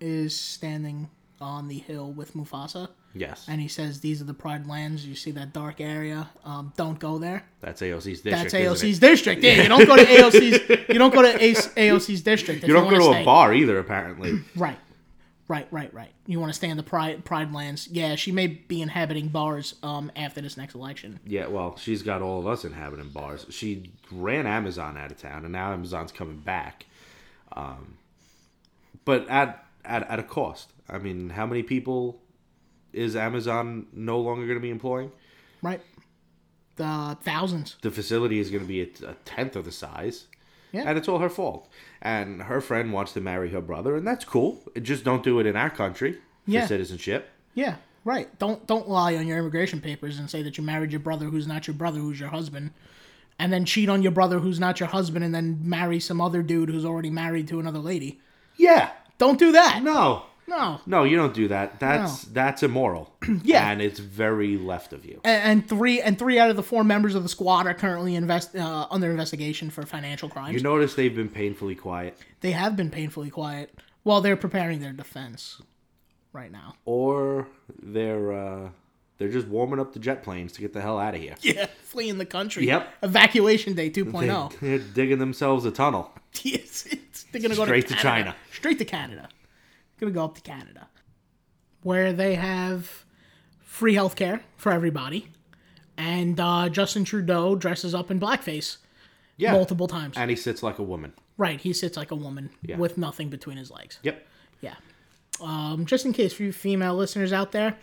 is 0.00 0.34
standing 0.36 1.08
on 1.40 1.68
the 1.68 1.78
hill 1.78 2.12
with 2.12 2.34
Mufasa, 2.34 2.88
Yes. 3.14 3.46
and 3.48 3.60
he 3.60 3.68
says, 3.68 4.00
"These 4.00 4.20
are 4.20 4.24
the 4.24 4.34
Pride 4.34 4.66
lands. 4.66 5.06
You 5.06 5.14
see 5.14 5.30
that 5.32 5.52
dark 5.54 5.80
area? 5.80 6.28
Um, 6.44 6.72
don't 6.76 6.98
go 6.98 7.18
there. 7.18 7.44
That's 7.60 7.80
AOC's 7.80 8.20
district. 8.20 8.52
That's 8.52 8.54
AOC's 8.54 8.98
district. 8.98 9.42
Yeah, 9.42 9.62
you 9.62 9.68
don't 9.68 9.86
go 9.86 9.96
to 9.96 10.04
AOC's. 10.16 10.88
You 10.88 10.98
don't 10.98 11.14
go 11.14 11.22
to 11.22 11.38
AOC's 11.38 12.20
district. 12.22 12.66
You 12.66 12.74
don't 12.74 12.84
wanna 12.84 12.98
go 12.98 13.12
to 13.14 13.20
a 13.20 13.24
bar 13.24 13.54
either, 13.54 13.78
apparently. 13.78 14.40
Right, 14.54 14.78
right, 15.50 15.68
right, 15.70 15.92
right. 15.92 16.12
You 16.26 16.40
want 16.40 16.50
to 16.50 16.56
stay 16.56 16.70
in 16.70 16.78
the 16.78 16.82
Pride 16.82 17.24
Pride 17.24 17.52
lands? 17.52 17.88
Yeah, 17.88 18.14
she 18.14 18.32
may 18.32 18.46
be 18.46 18.80
inhabiting 18.80 19.28
bars 19.28 19.74
um 19.82 20.10
after 20.16 20.40
this 20.40 20.56
next 20.56 20.74
election. 20.74 21.20
yeah, 21.26 21.46
well, 21.48 21.76
she's 21.76 22.02
got 22.02 22.22
all 22.22 22.38
of 22.38 22.46
us 22.46 22.64
inhabiting 22.64 23.10
bars. 23.10 23.46
She 23.50 23.92
ran 24.10 24.46
Amazon 24.46 24.96
out 24.96 25.10
of 25.10 25.18
town, 25.18 25.44
and 25.44 25.52
now 25.52 25.72
Amazon's 25.72 26.12
coming 26.12 26.38
back. 26.38 26.86
Um, 27.52 27.98
but 29.04 29.28
at, 29.28 29.66
at 29.84 30.08
at 30.08 30.18
a 30.18 30.22
cost. 30.22 30.72
I 30.88 30.98
mean, 30.98 31.30
how 31.30 31.46
many 31.46 31.62
people 31.62 32.20
is 32.92 33.14
Amazon 33.14 33.86
no 33.92 34.18
longer 34.18 34.46
going 34.46 34.58
to 34.58 34.62
be 34.62 34.70
employing? 34.70 35.12
Right. 35.62 35.80
The 36.76 37.18
thousands. 37.22 37.76
The 37.82 37.90
facility 37.90 38.38
is 38.38 38.50
going 38.50 38.62
to 38.62 38.68
be 38.68 38.80
a, 38.82 39.10
a 39.10 39.14
tenth 39.24 39.54
of 39.56 39.64
the 39.64 39.72
size. 39.72 40.26
Yeah. 40.72 40.84
And 40.86 40.96
it's 40.98 41.08
all 41.08 41.18
her 41.18 41.28
fault. 41.28 41.68
And 42.02 42.42
her 42.42 42.60
friend 42.60 42.92
wants 42.92 43.12
to 43.14 43.20
marry 43.20 43.50
her 43.50 43.60
brother, 43.60 43.96
and 43.96 44.06
that's 44.06 44.24
cool. 44.24 44.60
Just 44.80 45.04
don't 45.04 45.22
do 45.22 45.38
it 45.40 45.46
in 45.46 45.56
our 45.56 45.70
country 45.70 46.12
for 46.12 46.18
Yeah. 46.50 46.66
citizenship. 46.66 47.28
Yeah, 47.54 47.76
right. 48.04 48.28
Don't 48.38 48.66
don't 48.66 48.88
lie 48.88 49.16
on 49.16 49.26
your 49.26 49.38
immigration 49.38 49.80
papers 49.80 50.18
and 50.18 50.30
say 50.30 50.42
that 50.42 50.56
you 50.56 50.64
married 50.64 50.92
your 50.92 51.00
brother 51.00 51.26
who's 51.26 51.46
not 51.46 51.66
your 51.66 51.74
brother 51.74 51.98
who's 51.98 52.20
your 52.20 52.28
husband, 52.30 52.70
and 53.38 53.52
then 53.52 53.64
cheat 53.64 53.88
on 53.88 54.02
your 54.02 54.12
brother 54.12 54.38
who's 54.38 54.60
not 54.60 54.78
your 54.80 54.88
husband 54.88 55.24
and 55.24 55.34
then 55.34 55.58
marry 55.62 55.98
some 55.98 56.20
other 56.20 56.42
dude 56.42 56.68
who's 56.70 56.84
already 56.84 57.10
married 57.10 57.48
to 57.48 57.58
another 57.60 57.78
lady. 57.80 58.20
Yeah. 58.56 58.90
Don't 59.18 59.38
do 59.38 59.52
that. 59.52 59.82
No. 59.82 60.22
No. 60.50 60.80
No, 60.84 61.04
you 61.04 61.16
don't 61.16 61.32
do 61.32 61.48
that. 61.48 61.80
That's 61.80 62.24
that's 62.24 62.62
immoral. 62.62 63.14
Yeah. 63.42 63.70
and 63.70 63.80
it's 63.80 64.00
very 64.00 64.56
left 64.58 64.92
of 64.92 65.04
you. 65.06 65.20
And, 65.24 65.42
and 65.50 65.68
three 65.68 66.00
and 66.02 66.18
three 66.18 66.38
out 66.38 66.50
of 66.50 66.56
the 66.56 66.62
four 66.62 66.84
members 66.84 67.14
of 67.14 67.22
the 67.22 67.28
squad 67.28 67.66
are 67.66 67.74
currently 67.74 68.14
invest 68.16 68.54
uh, 68.56 68.86
under 68.90 69.10
investigation 69.10 69.70
for 69.70 69.86
financial 69.86 70.28
crimes. 70.28 70.54
You 70.54 70.60
notice 70.62 70.94
they've 70.94 71.14
been 71.14 71.28
painfully 71.30 71.74
quiet, 71.76 72.18
they 72.40 72.50
have 72.50 72.76
been 72.76 72.90
painfully 72.90 73.30
quiet 73.30 73.72
while 74.02 74.20
they're 74.20 74.36
preparing 74.36 74.80
their 74.80 74.92
defense 74.92 75.62
right 76.32 76.50
now. 76.52 76.74
or 76.84 77.46
they're 77.82 78.32
uh, 78.32 78.68
they're 79.18 79.28
just 79.28 79.46
warming 79.46 79.78
up 79.78 79.92
the 79.92 79.98
jet 79.98 80.22
planes 80.22 80.52
to 80.52 80.60
get 80.60 80.72
the 80.72 80.80
hell 80.80 80.98
out 80.98 81.14
of 81.14 81.20
here. 81.20 81.36
Yeah, 81.42 81.66
fleeing 81.82 82.18
the 82.18 82.26
country. 82.26 82.66
Yep. 82.66 82.88
Evacuation 83.02 83.74
day 83.74 83.90
2.0. 83.90 84.58
They're 84.60 84.78
digging 84.78 85.18
themselves 85.18 85.64
a 85.64 85.70
tunnel. 85.70 86.10
Yes, 86.42 86.86
it's, 86.90 87.24
they're 87.32 87.42
gonna 87.42 87.56
go 87.56 87.64
Straight 87.64 87.88
to, 87.88 87.94
to 87.94 88.00
China. 88.00 88.34
Straight 88.52 88.78
to 88.78 88.84
Canada. 88.84 89.28
Gonna 90.00 90.12
go 90.12 90.24
up 90.24 90.34
to 90.36 90.40
Canada, 90.40 90.88
where 91.82 92.12
they 92.12 92.34
have 92.34 93.04
free 93.60 93.94
healthcare 93.94 94.40
for 94.56 94.72
everybody, 94.72 95.28
and 95.96 96.38
uh, 96.40 96.68
Justin 96.70 97.04
Trudeau 97.04 97.54
dresses 97.54 97.94
up 97.94 98.10
in 98.10 98.18
blackface 98.18 98.78
Yeah, 99.36 99.52
multiple 99.52 99.86
times. 99.88 100.16
and 100.16 100.30
he 100.30 100.36
sits 100.36 100.62
like 100.62 100.78
a 100.78 100.82
woman. 100.82 101.12
right, 101.36 101.60
he 101.60 101.72
sits 101.72 101.96
like 101.96 102.10
a 102.10 102.14
woman 102.16 102.50
Yeah. 102.62 102.76
with 102.78 102.96
nothing 102.98 103.28
between 103.28 103.56
his 103.58 103.70
legs. 103.70 103.98
Yep. 104.02 104.26
Yeah. 104.62 104.74
Um, 105.40 105.86
just 105.86 106.04
in 106.04 106.12
case 106.12 106.32
for 106.34 106.42
you 106.42 106.52
female 106.52 106.94
listeners 106.94 107.32
out 107.32 107.52
there, 107.52 107.76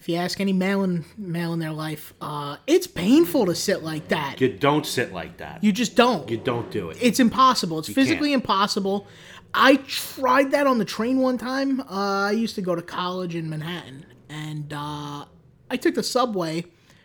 if 0.00 0.08
you 0.08 0.16
ask 0.16 0.40
any 0.40 0.52
male 0.52 0.82
in 0.82 1.04
male 1.16 1.52
in 1.52 1.60
their 1.60 1.70
life, 1.72 2.12
uh, 2.20 2.56
it's 2.66 2.88
painful 2.88 3.46
to 3.46 3.54
sit 3.54 3.84
like 3.84 4.08
that. 4.08 4.40
You 4.40 4.48
don't 4.52 4.84
sit 4.84 5.12
like 5.12 5.36
that. 5.36 5.62
You 5.62 5.70
just 5.70 5.94
don't. 5.94 6.28
You 6.28 6.38
don't 6.38 6.70
do 6.72 6.90
it. 6.90 6.98
it's 7.00 7.20
impossible. 7.20 7.78
It's 7.78 7.88
physically 7.88 8.32
impossible. 8.32 9.06
I 9.54 9.76
tried 9.76 10.52
that 10.52 10.66
on 10.66 10.78
the 10.78 10.84
train 10.84 11.18
one 11.18 11.38
time. 11.38 11.80
Uh, 11.80 11.84
I 12.28 12.30
used 12.32 12.54
to 12.54 12.62
go 12.62 12.74
to 12.74 12.82
college 12.82 13.34
in 13.34 13.50
Manhattan, 13.50 14.06
and 14.28 14.72
uh, 14.72 15.24
I 15.70 15.76
took 15.76 15.94
the 15.94 16.02
subway. 16.02 16.64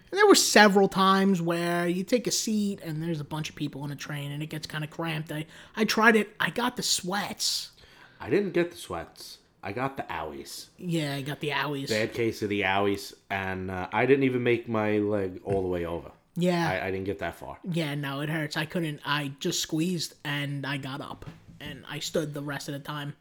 And 0.09 0.17
there 0.17 0.27
were 0.27 0.35
several 0.35 0.87
times 0.87 1.41
where 1.41 1.87
you 1.87 2.03
take 2.03 2.27
a 2.27 2.31
seat 2.31 2.79
and 2.81 3.03
there's 3.03 3.19
a 3.19 3.25
bunch 3.25 3.49
of 3.49 3.55
people 3.55 3.81
on 3.81 3.91
a 3.91 3.95
train 3.95 4.31
and 4.31 4.41
it 4.41 4.45
gets 4.45 4.65
kind 4.65 4.85
of 4.85 4.89
cramped. 4.89 5.33
I, 5.33 5.45
I 5.75 5.83
tried 5.83 6.15
it. 6.15 6.33
I 6.39 6.49
got 6.49 6.77
the 6.77 6.83
sweats. 6.83 7.71
I 8.17 8.29
didn't 8.29 8.53
get 8.53 8.71
the 8.71 8.77
sweats. 8.77 9.39
I 9.61 9.73
got 9.73 9.97
the 9.97 10.03
owies. 10.03 10.67
Yeah, 10.77 11.15
I 11.15 11.21
got 11.23 11.41
the 11.41 11.49
owies. 11.49 11.89
Bad 11.89 12.13
case 12.13 12.41
of 12.41 12.47
the 12.47 12.61
owies, 12.61 13.13
and 13.29 13.69
uh, 13.69 13.89
I 13.91 14.05
didn't 14.05 14.23
even 14.23 14.41
make 14.43 14.69
my 14.69 14.99
leg 14.99 15.41
all 15.43 15.61
the 15.61 15.67
way 15.67 15.85
over. 15.85 16.11
Yeah. 16.37 16.69
I, 16.69 16.87
I 16.87 16.91
didn't 16.91 17.05
get 17.05 17.19
that 17.19 17.35
far. 17.35 17.57
Yeah, 17.69 17.95
no, 17.95 18.21
it 18.21 18.29
hurts. 18.29 18.55
I 18.55 18.63
couldn't. 18.63 19.01
I 19.03 19.33
just 19.39 19.59
squeezed 19.59 20.13
and 20.23 20.65
I 20.65 20.77
got 20.77 21.01
up 21.01 21.25
and 21.59 21.83
I 21.89 21.99
stood 21.99 22.33
the 22.33 22.41
rest 22.41 22.67
of 22.67 22.73
the 22.73 22.79
time, 22.79 23.15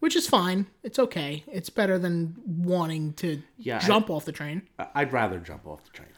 which 0.00 0.16
is 0.16 0.26
fine. 0.26 0.66
It's 0.82 0.98
okay. 0.98 1.44
It's 1.46 1.70
better 1.70 1.98
than 1.98 2.36
wanting 2.46 3.12
to 3.14 3.42
Yeah, 3.58 3.78
jump 3.78 4.10
off 4.10 4.24
the 4.24 4.32
train. 4.32 4.62
I'd 4.94 5.12
rather 5.12 5.38
jump 5.38 5.66
off 5.66 5.84
the 5.84 5.90
train 5.90 6.08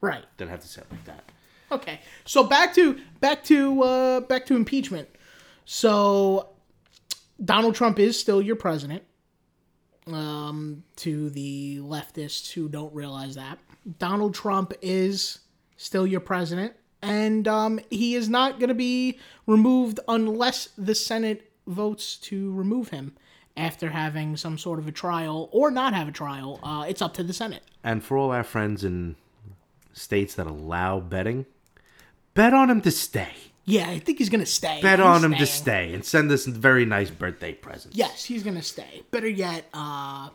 Right. 0.00 0.24
than 0.36 0.48
have 0.48 0.60
to 0.60 0.68
sit 0.68 0.84
like 0.90 1.04
that. 1.04 1.24
Okay. 1.70 2.00
So 2.24 2.44
back 2.44 2.74
to 2.74 2.98
back 3.20 3.44
to 3.44 3.82
uh, 3.82 4.20
back 4.20 4.44
to 4.46 4.56
impeachment. 4.56 5.08
So 5.64 6.50
Donald 7.42 7.74
Trump 7.74 7.98
is 7.98 8.18
still 8.18 8.42
your 8.42 8.56
president. 8.56 9.02
Um, 10.08 10.82
to 10.96 11.30
the 11.30 11.78
leftists 11.78 12.50
who 12.50 12.68
don't 12.68 12.92
realize 12.92 13.36
that 13.36 13.58
Donald 14.00 14.34
Trump 14.34 14.72
is 14.82 15.38
still 15.76 16.04
your 16.06 16.18
president, 16.18 16.72
and 17.02 17.48
um, 17.48 17.80
he 17.90 18.14
is 18.14 18.28
not 18.28 18.58
going 18.58 18.68
to 18.68 18.74
be 18.74 19.18
removed 19.46 20.00
unless 20.08 20.68
the 20.78 20.94
Senate 20.94 21.50
votes 21.66 22.16
to 22.16 22.52
remove 22.52 22.88
him 22.88 23.14
after 23.56 23.90
having 23.90 24.36
some 24.36 24.56
sort 24.56 24.78
of 24.78 24.88
a 24.88 24.92
trial 24.92 25.48
or 25.52 25.70
not 25.70 25.92
have 25.94 26.08
a 26.08 26.12
trial. 26.12 26.60
Uh, 26.62 26.84
it's 26.88 27.02
up 27.02 27.12
to 27.14 27.22
the 27.22 27.32
Senate. 27.32 27.62
And 27.84 28.02
for 28.02 28.16
all 28.16 28.30
our 28.30 28.44
friends 28.44 28.84
in 28.84 29.16
states 29.92 30.34
that 30.36 30.46
allow 30.46 31.00
betting, 31.00 31.46
bet 32.34 32.54
on 32.54 32.70
him 32.70 32.80
to 32.82 32.90
stay. 32.90 33.32
Yeah, 33.64 33.88
I 33.88 33.98
think 33.98 34.18
he's 34.18 34.28
going 34.28 34.40
to 34.40 34.46
stay. 34.46 34.80
Bet 34.82 34.98
He's 34.98 35.06
on 35.06 35.24
him 35.24 35.34
to 35.34 35.46
stay 35.46 35.92
and 35.92 36.04
send 36.04 36.30
us 36.32 36.46
very 36.46 36.84
nice 36.84 37.10
birthday 37.10 37.52
presents. 37.52 37.96
Yes, 37.96 38.24
he's 38.24 38.42
gonna 38.42 38.62
stay. 38.62 39.02
Better 39.12 39.28
yet, 39.28 39.68
uh, 39.72 40.30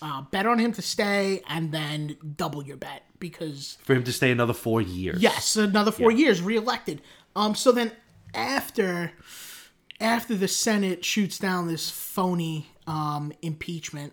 uh, 0.00 0.22
bet 0.30 0.46
on 0.46 0.60
him 0.60 0.72
to 0.74 0.82
stay 0.82 1.42
and 1.48 1.72
then 1.72 2.16
double 2.36 2.62
your 2.62 2.76
bet 2.76 3.02
because 3.20 3.78
For 3.82 3.94
him 3.94 4.04
to 4.04 4.12
stay 4.12 4.30
another 4.30 4.52
four 4.54 4.80
years. 4.80 5.20
yes, 5.20 5.56
another 5.56 5.90
four 5.92 6.10
years 6.10 6.40
reelected. 6.42 7.00
Um, 7.36 7.54
so 7.54 7.72
then 7.72 7.92
after 8.34 9.12
after 10.00 10.34
the 10.36 10.48
Senate 10.48 11.04
shoots 11.04 11.38
down 11.38 11.66
this 11.68 11.90
phony 11.90 12.68
um 12.86 13.32
impeachment, 13.42 14.12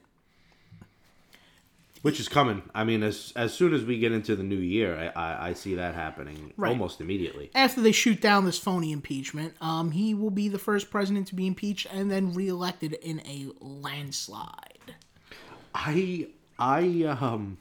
Which 2.02 2.20
is 2.20 2.28
coming. 2.28 2.62
I 2.76 2.84
mean, 2.84 3.02
as 3.04 3.34
as 3.36 3.54
soon 3.54 3.74
as 3.74 3.84
we 3.84 3.98
get 4.00 4.12
into 4.12 4.36
the 4.36 4.44
new 4.44 4.58
year, 4.58 5.12
I, 5.15 5.20
I, 5.20 5.48
I 5.50 5.54
see 5.54 5.76
that 5.76 5.96
happening 5.96 6.54
Right. 6.58 6.70
almost 6.70 7.02
immediately. 7.02 7.50
after 7.56 7.82
they 7.82 7.91
shoot 7.91 8.22
down 8.22 8.46
this 8.46 8.60
phony 8.60 8.91
impeachment, 8.91 9.54
um, 9.62 9.91
he 9.91 10.13
will 10.13 10.30
be 10.30 10.48
the 10.50 10.60
first 10.60 10.91
president 10.91 11.28
to 11.28 11.36
be 11.36 11.48
impeached 11.48 11.88
and 11.91 12.12
then 12.12 12.34
reelected 12.34 12.94
in 12.94 13.22
a 13.22 13.48
landslide. 13.60 14.96
I 15.74 16.28
I 16.60 17.04
um 17.20 17.58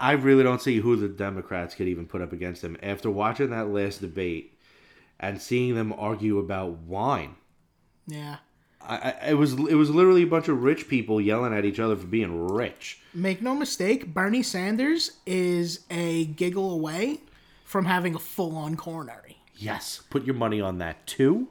I 0.00 0.12
really 0.12 0.42
don't 0.42 0.60
see 0.60 0.78
who 0.78 0.96
the 0.96 1.08
Democrats 1.08 1.74
could 1.74 1.88
even 1.88 2.06
put 2.06 2.20
up 2.20 2.32
against 2.32 2.62
him 2.62 2.76
after 2.82 3.10
watching 3.10 3.50
that 3.50 3.68
last 3.68 4.00
debate 4.00 4.58
and 5.18 5.40
seeing 5.40 5.74
them 5.74 5.94
argue 5.96 6.38
about 6.38 6.78
wine. 6.80 7.36
Yeah. 8.06 8.36
I, 8.80 8.96
I 8.96 9.30
it 9.30 9.34
was 9.34 9.54
it 9.54 9.74
was 9.74 9.90
literally 9.90 10.22
a 10.22 10.26
bunch 10.26 10.48
of 10.48 10.62
rich 10.62 10.88
people 10.88 11.20
yelling 11.20 11.54
at 11.54 11.64
each 11.64 11.80
other 11.80 11.96
for 11.96 12.06
being 12.06 12.48
rich. 12.48 13.00
Make 13.14 13.42
no 13.42 13.54
mistake, 13.54 14.12
Bernie 14.12 14.42
Sanders 14.42 15.12
is 15.26 15.80
a 15.90 16.26
giggle 16.26 16.70
away 16.72 17.20
from 17.64 17.86
having 17.86 18.14
a 18.14 18.18
full 18.18 18.56
on 18.56 18.76
coronary. 18.76 19.38
Yes, 19.56 20.02
put 20.10 20.24
your 20.24 20.36
money 20.36 20.60
on 20.60 20.78
that 20.78 21.06
too, 21.06 21.48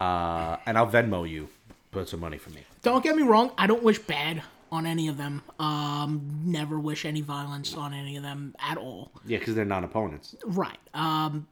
uh, 0.00 0.56
and 0.64 0.78
I'll 0.78 0.86
Venmo 0.86 1.28
you. 1.28 1.48
Put 1.90 2.08
some 2.08 2.20
money 2.20 2.38
for 2.38 2.50
me. 2.50 2.62
Don't 2.82 3.02
get 3.02 3.16
me 3.16 3.22
wrong, 3.22 3.52
I 3.58 3.66
don't 3.66 3.82
wish 3.82 3.98
bad 3.98 4.42
on 4.70 4.86
any 4.86 5.08
of 5.08 5.16
them. 5.16 5.42
Um, 5.58 6.42
never 6.44 6.78
wish 6.78 7.04
any 7.04 7.20
violence 7.20 7.74
on 7.74 7.92
any 7.92 8.16
of 8.16 8.22
them 8.22 8.54
at 8.58 8.76
all. 8.76 9.12
Yeah, 9.26 9.38
because 9.38 9.54
they're 9.54 9.64
not 9.64 9.84
opponents. 9.84 10.34
Right. 10.44 10.78
Um, 10.94 11.46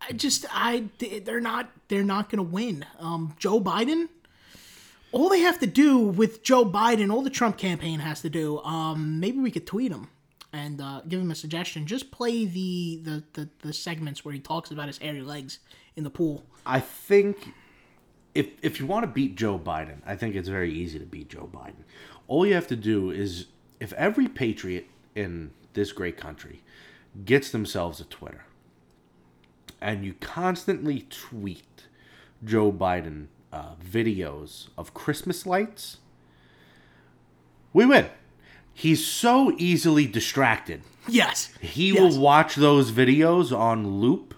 I 0.00 0.12
just 0.12 0.46
I 0.50 0.84
they're 0.98 1.40
not 1.40 1.70
they're 1.88 2.04
not 2.04 2.30
gonna 2.30 2.42
win. 2.42 2.84
Um, 2.98 3.34
Joe 3.38 3.60
Biden. 3.60 4.08
All 5.12 5.28
they 5.28 5.40
have 5.40 5.58
to 5.58 5.66
do 5.66 5.98
with 5.98 6.44
Joe 6.44 6.64
Biden, 6.64 7.12
all 7.12 7.22
the 7.22 7.30
Trump 7.30 7.58
campaign 7.58 7.98
has 7.98 8.20
to 8.20 8.30
do, 8.30 8.58
um, 8.60 9.18
maybe 9.18 9.38
we 9.38 9.50
could 9.50 9.66
tweet 9.66 9.90
him 9.90 10.06
and 10.52 10.80
uh, 10.80 11.00
give 11.08 11.20
him 11.20 11.32
a 11.32 11.34
suggestion. 11.34 11.84
Just 11.84 12.12
play 12.12 12.44
the, 12.44 13.00
the, 13.02 13.24
the, 13.32 13.48
the 13.62 13.72
segments 13.72 14.24
where 14.24 14.32
he 14.32 14.38
talks 14.38 14.70
about 14.70 14.86
his 14.86 14.98
hairy 14.98 15.22
legs 15.22 15.58
in 15.96 16.04
the 16.04 16.10
pool. 16.10 16.44
I 16.64 16.78
think 16.78 17.52
if 18.34 18.48
if 18.62 18.78
you 18.80 18.86
want 18.86 19.02
to 19.04 19.08
beat 19.08 19.36
Joe 19.36 19.58
Biden, 19.58 19.98
I 20.06 20.14
think 20.16 20.34
it's 20.34 20.48
very 20.48 20.72
easy 20.72 20.98
to 20.98 21.04
beat 21.04 21.28
Joe 21.28 21.48
Biden. 21.52 21.84
All 22.28 22.46
you 22.46 22.54
have 22.54 22.66
to 22.68 22.76
do 22.76 23.10
is 23.10 23.46
if 23.80 23.92
every 23.94 24.28
patriot 24.28 24.86
in 25.14 25.50
this 25.72 25.92
great 25.92 26.16
country 26.16 26.62
gets 27.24 27.50
themselves 27.50 28.00
a 28.00 28.04
Twitter 28.04 28.44
and 29.80 30.04
you 30.04 30.14
constantly 30.20 31.06
tweet 31.10 31.86
Joe 32.44 32.70
Biden 32.70 33.26
uh, 33.52 33.74
videos 33.84 34.68
of 34.78 34.94
Christmas 34.94 35.44
lights, 35.46 35.98
we 37.72 37.84
win. 37.86 38.06
He's 38.72 39.04
so 39.04 39.52
easily 39.58 40.06
distracted. 40.06 40.82
Yes. 41.08 41.52
He 41.60 41.88
Yes. 41.92 41.98
will 42.14 42.20
watch 42.20 42.54
those 42.54 42.92
videos 42.92 43.56
on 43.56 44.00
loop 44.00 44.34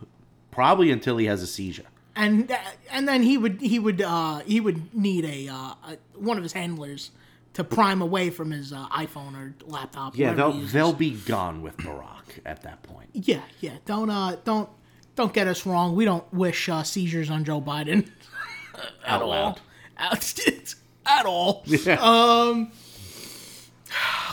probably 0.51 0.91
until 0.91 1.17
he 1.19 1.27
has 1.27 1.43
a 1.43 1.47
seizure. 1.47 1.85
And 2.16 2.51
uh, 2.51 2.57
and 2.90 3.07
then 3.09 3.22
he 3.22 3.38
would 3.38 3.61
he 3.61 3.79
would 3.79 4.01
uh 4.03 4.40
he 4.40 4.61
would 4.61 4.94
need 4.94 5.25
a, 5.25 5.48
uh, 5.48 5.55
a 5.55 5.96
one 6.16 6.37
of 6.37 6.42
his 6.42 6.53
handlers 6.53 7.11
to 7.55 7.64
prime 7.64 8.01
away 8.01 8.31
from 8.31 8.51
his 8.51 8.72
uh, 8.72 8.87
iPhone 8.88 9.35
or 9.37 9.55
laptop. 9.66 10.16
Yeah, 10.16 10.33
they'll 10.33 10.53
they'll 10.53 10.92
be 10.92 11.11
gone 11.12 11.62
with 11.62 11.77
Barack 11.79 12.38
at 12.46 12.62
that 12.62 12.83
point. 12.83 13.11
yeah 13.12 13.42
yeah 13.61 13.77
don't 13.85 14.09
uh 14.11 14.37
don't 14.44 14.68
don't 15.16 15.33
get 15.35 15.46
us 15.46 15.66
wrong. 15.66 15.94
We 15.94 16.05
don't 16.07 16.25
wish 16.33 16.68
uh, 16.70 16.83
seizures 16.83 17.29
on 17.31 17.44
Joe 17.44 17.61
Biden 17.61 18.09
at 18.75 18.90
Out 19.07 19.22
all. 19.22 19.29
loud. 19.29 19.61
At, 19.98 20.35
at 21.07 21.27
all. 21.27 21.62
Yeah. 21.66 21.98
Um, 22.01 22.72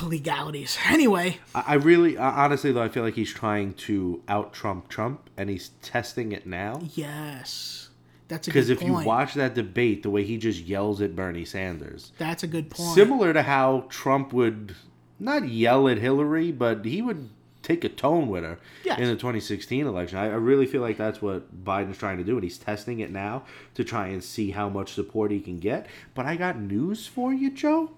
legalities. 0.03 0.77
Anyway, 0.87 1.37
I 1.55 1.75
really, 1.75 2.17
honestly, 2.17 2.71
though, 2.71 2.81
I 2.83 2.89
feel 2.89 3.03
like 3.03 3.15
he's 3.15 3.33
trying 3.33 3.73
to 3.75 4.21
out 4.27 4.53
Trump 4.53 4.87
Trump, 4.89 5.29
and 5.37 5.49
he's 5.49 5.69
testing 5.81 6.31
it 6.31 6.45
now. 6.47 6.81
yes, 6.95 7.89
that's 8.27 8.47
a 8.47 8.51
Because 8.51 8.69
if 8.69 8.79
point. 8.79 8.91
you 9.01 9.07
watch 9.07 9.33
that 9.35 9.55
debate, 9.55 10.03
the 10.03 10.09
way 10.09 10.23
he 10.23 10.37
just 10.37 10.61
yells 10.61 11.01
at 11.01 11.15
Bernie 11.15 11.45
Sanders, 11.45 12.11
that's 12.17 12.43
a 12.43 12.47
good 12.47 12.69
point. 12.69 12.93
similar 12.95 13.33
to 13.33 13.43
how 13.43 13.85
Trump 13.89 14.33
would 14.33 14.75
not 15.19 15.47
yell 15.49 15.87
at 15.89 15.97
Hillary, 15.97 16.51
but 16.51 16.85
he 16.85 17.01
would 17.01 17.29
take 17.61 17.83
a 17.83 17.89
tone 17.89 18.29
with 18.29 18.41
her 18.43 18.57
Yes. 18.85 18.99
in 18.99 19.05
the 19.07 19.15
2016 19.15 19.85
election. 19.85 20.17
I, 20.17 20.25
I 20.27 20.35
really 20.35 20.65
feel 20.65 20.81
like 20.81 20.95
that's 20.97 21.21
what 21.21 21.63
Biden's 21.65 21.97
trying 21.97 22.17
to 22.17 22.23
do, 22.23 22.35
and 22.35 22.43
he's 22.43 22.57
testing 22.57 22.99
it 23.01 23.11
now 23.11 23.43
to 23.75 23.83
try 23.83 24.07
and 24.07 24.23
see 24.23 24.51
how 24.51 24.69
much 24.69 24.93
support 24.93 25.29
he 25.31 25.39
can 25.41 25.59
get. 25.59 25.87
But 26.15 26.25
I 26.25 26.35
got 26.37 26.57
news 26.59 27.05
for 27.05 27.33
you, 27.33 27.51
Joe. 27.51 27.91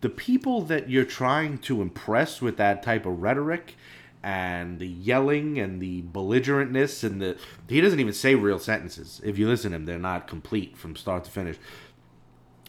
The 0.00 0.08
people 0.08 0.62
that 0.62 0.88
you're 0.88 1.04
trying 1.04 1.58
to 1.58 1.82
impress 1.82 2.40
with 2.40 2.56
that 2.56 2.82
type 2.82 3.04
of 3.04 3.20
rhetoric 3.20 3.74
and 4.22 4.78
the 4.78 4.86
yelling 4.86 5.58
and 5.58 5.80
the 5.80 6.02
belligerentness 6.02 7.04
and 7.04 7.20
the 7.22 7.36
he 7.68 7.80
doesn't 7.80 8.00
even 8.00 8.12
say 8.12 8.34
real 8.34 8.58
sentences. 8.58 9.20
If 9.24 9.38
you 9.38 9.48
listen 9.48 9.70
to 9.70 9.76
him, 9.76 9.86
they're 9.86 9.98
not 9.98 10.26
complete 10.28 10.76
from 10.76 10.96
start 10.96 11.24
to 11.24 11.30
finish. 11.30 11.56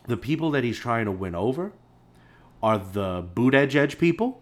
The 0.08 0.18
people 0.18 0.52
that 0.52 0.64
he's 0.64 0.80
trying 0.80 1.06
to 1.06 1.12
win 1.12 1.36
over 1.36 1.72
are 2.62 2.78
the 2.78 3.24
Buttigieg 3.24 3.98
people. 3.98 4.42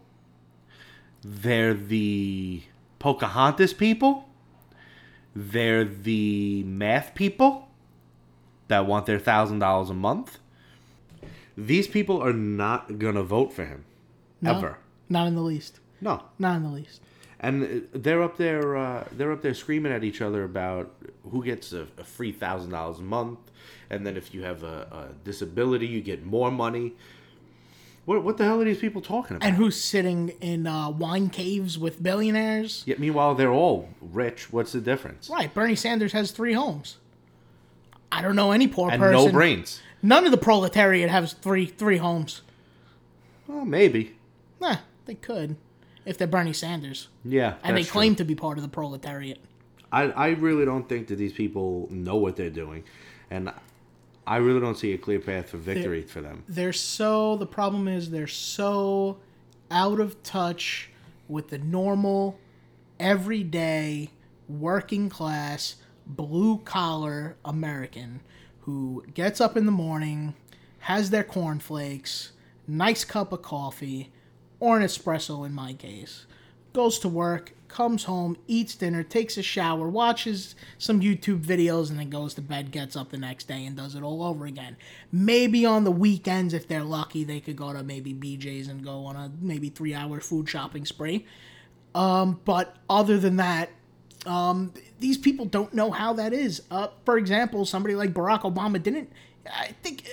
They're 1.23 1.73
the 1.73 2.63
Pocahontas 2.99 3.73
people. 3.73 4.29
They're 5.35 5.85
the 5.85 6.63
math 6.63 7.13
people 7.15 7.67
that 8.69 8.85
want 8.85 9.05
their 9.05 9.19
thousand 9.19 9.59
dollars 9.59 9.89
a 9.89 9.93
month. 9.93 10.39
These 11.57 11.87
people 11.87 12.21
are 12.21 12.33
not 12.33 12.99
gonna 12.99 13.23
vote 13.23 13.51
for 13.51 13.65
him 13.65 13.83
No, 14.41 14.57
ever. 14.57 14.77
Not 15.09 15.27
in 15.27 15.35
the 15.35 15.41
least. 15.41 15.79
No, 16.01 16.23
Not 16.37 16.57
in 16.57 16.63
the 16.63 16.69
least. 16.69 17.01
and 17.39 17.63
uh, 17.63 17.87
they're 17.93 18.21
up 18.21 18.37
there. 18.37 18.77
Uh, 18.77 19.05
they're 19.11 19.31
up 19.31 19.41
there 19.41 19.53
screaming 19.55 19.91
at 19.91 20.03
each 20.03 20.21
other 20.21 20.43
about 20.43 20.93
who 21.31 21.43
gets 21.43 21.73
a, 21.73 21.87
a 21.97 22.03
free 22.03 22.31
thousand 22.31 22.69
dollars 22.71 22.99
a 22.99 23.03
month, 23.03 23.39
and 23.89 24.05
then 24.05 24.15
if 24.17 24.33
you 24.33 24.43
have 24.43 24.61
a, 24.63 24.87
a 24.91 25.13
disability, 25.23 25.87
you 25.87 26.01
get 26.01 26.23
more 26.23 26.51
money. 26.51 26.93
What 28.05 28.23
what 28.23 28.37
the 28.37 28.43
hell 28.45 28.61
are 28.61 28.65
these 28.65 28.77
people 28.79 29.01
talking 29.01 29.37
about? 29.37 29.47
And 29.47 29.55
who's 29.57 29.81
sitting 29.81 30.29
in 30.41 30.67
uh, 30.67 30.89
wine 30.91 31.29
caves 31.29 31.77
with 31.79 32.01
billionaires? 32.03 32.83
Yet 32.85 32.99
meanwhile, 32.99 33.33
they're 33.35 33.51
all 33.51 33.89
rich. 33.99 34.53
What's 34.53 34.71
the 34.73 34.79
difference? 34.81 35.29
Right. 35.29 35.51
Bernie 35.53 35.75
Sanders 35.75 36.13
has 36.13 36.31
three 36.31 36.53
homes. 36.53 36.97
I 38.11 38.21
don't 38.21 38.35
know 38.35 38.51
any 38.51 38.67
poor 38.67 38.89
And 38.91 38.99
person. 39.01 39.25
no 39.25 39.31
brains. 39.31 39.81
None 40.01 40.25
of 40.25 40.31
the 40.31 40.37
proletariat 40.37 41.09
has 41.09 41.33
three 41.33 41.65
three 41.65 41.97
homes. 41.97 42.41
Well, 43.47 43.65
maybe. 43.65 44.15
Nah, 44.59 44.77
they 45.05 45.15
could, 45.15 45.55
if 46.05 46.17
they're 46.17 46.27
Bernie 46.27 46.53
Sanders, 46.53 47.07
Yeah, 47.23 47.55
and 47.63 47.77
they 47.77 47.83
claim 47.83 48.13
true. 48.13 48.17
to 48.17 48.25
be 48.25 48.35
part 48.35 48.57
of 48.57 48.61
the 48.63 48.69
proletariat. 48.69 49.39
I 49.91 50.03
I 50.11 50.27
really 50.29 50.65
don't 50.65 50.87
think 50.87 51.07
that 51.07 51.15
these 51.15 51.33
people 51.33 51.87
know 51.89 52.17
what 52.17 52.35
they're 52.35 52.49
doing, 52.49 52.83
and 53.31 53.51
I 54.25 54.37
really 54.37 54.59
don't 54.59 54.77
see 54.77 54.93
a 54.93 54.97
clear 54.97 55.19
path 55.19 55.49
for 55.49 55.57
victory 55.57 56.01
for 56.01 56.21
them. 56.21 56.43
They're 56.47 56.73
so. 56.73 57.37
The 57.37 57.45
problem 57.45 57.87
is 57.87 58.11
they're 58.11 58.27
so 58.27 59.17
out 59.71 59.99
of 59.99 60.21
touch 60.23 60.89
with 61.29 61.49
the 61.49 61.57
normal, 61.57 62.39
everyday, 62.99 64.09
working 64.47 65.09
class, 65.09 65.75
blue 66.05 66.57
collar 66.59 67.35
American 67.45 68.21
who 68.67 69.01
gets 69.13 69.39
up 69.39 69.55
in 69.55 69.65
the 69.65 69.71
morning, 69.71 70.35
has 70.79 71.09
their 71.09 71.23
cornflakes, 71.23 72.33
nice 72.67 73.05
cup 73.05 73.31
of 73.31 73.41
coffee, 73.41 74.11
or 74.59 74.77
an 74.77 74.83
espresso 74.83 75.45
in 75.45 75.53
my 75.53 75.71
case, 75.71 76.25
goes 76.73 76.99
to 76.99 77.07
work, 77.07 77.53
comes 77.69 78.03
home, 78.03 78.35
eats 78.45 78.75
dinner, 78.75 79.03
takes 79.03 79.37
a 79.37 79.41
shower, 79.41 79.87
watches 79.87 80.53
some 80.77 80.99
YouTube 80.99 81.45
videos, 81.45 81.89
and 81.89 81.97
then 81.97 82.09
goes 82.09 82.33
to 82.33 82.41
bed, 82.41 82.71
gets 82.71 82.97
up 82.97 83.09
the 83.09 83.17
next 83.17 83.47
day, 83.47 83.65
and 83.65 83.77
does 83.77 83.95
it 83.95 84.03
all 84.03 84.21
over 84.21 84.45
again. 84.45 84.75
Maybe 85.13 85.65
on 85.65 85.85
the 85.85 85.91
weekends, 85.91 86.53
if 86.53 86.67
they're 86.67 86.83
lucky, 86.83 87.23
they 87.23 87.39
could 87.39 87.55
go 87.55 87.71
to 87.71 87.83
maybe 87.83 88.13
BJ's 88.13 88.67
and 88.67 88.83
go 88.83 89.05
on 89.05 89.15
a 89.15 89.31
maybe 89.39 89.69
three 89.69 89.93
hour 89.93 90.19
food 90.19 90.49
shopping 90.49 90.83
spree. 90.83 91.25
Um, 91.95 92.41
but 92.43 92.75
other 92.89 93.17
than 93.17 93.37
that, 93.37 93.69
um, 94.25 94.73
these 94.99 95.17
people 95.17 95.45
don't 95.45 95.73
know 95.73 95.91
how 95.91 96.13
that 96.13 96.33
is. 96.33 96.61
Uh, 96.71 96.87
for 97.05 97.17
example, 97.17 97.65
somebody 97.65 97.95
like 97.95 98.13
Barack 98.13 98.41
Obama 98.41 98.81
didn't. 98.81 99.11
I 99.51 99.67
think, 99.83 100.07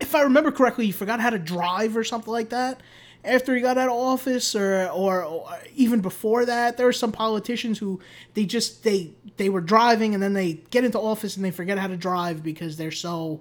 if 0.00 0.14
I 0.14 0.22
remember 0.22 0.50
correctly, 0.50 0.86
he 0.86 0.92
forgot 0.92 1.20
how 1.20 1.30
to 1.30 1.38
drive 1.38 1.96
or 1.96 2.04
something 2.04 2.32
like 2.32 2.50
that 2.50 2.80
after 3.24 3.54
he 3.54 3.60
got 3.60 3.78
out 3.78 3.88
of 3.88 3.94
office 3.94 4.54
or, 4.54 4.88
or, 4.88 5.22
or 5.22 5.58
even 5.74 6.00
before 6.00 6.44
that 6.44 6.76
there 6.76 6.86
were 6.86 6.92
some 6.92 7.12
politicians 7.12 7.78
who 7.78 8.00
they 8.34 8.44
just 8.44 8.82
they 8.82 9.10
they 9.36 9.48
were 9.48 9.60
driving 9.60 10.14
and 10.14 10.22
then 10.22 10.32
they 10.32 10.54
get 10.70 10.84
into 10.84 10.98
office 10.98 11.36
and 11.36 11.44
they 11.44 11.50
forget 11.50 11.78
how 11.78 11.86
to 11.86 11.96
drive 11.96 12.42
because 12.42 12.76
they're 12.76 12.90
so 12.90 13.40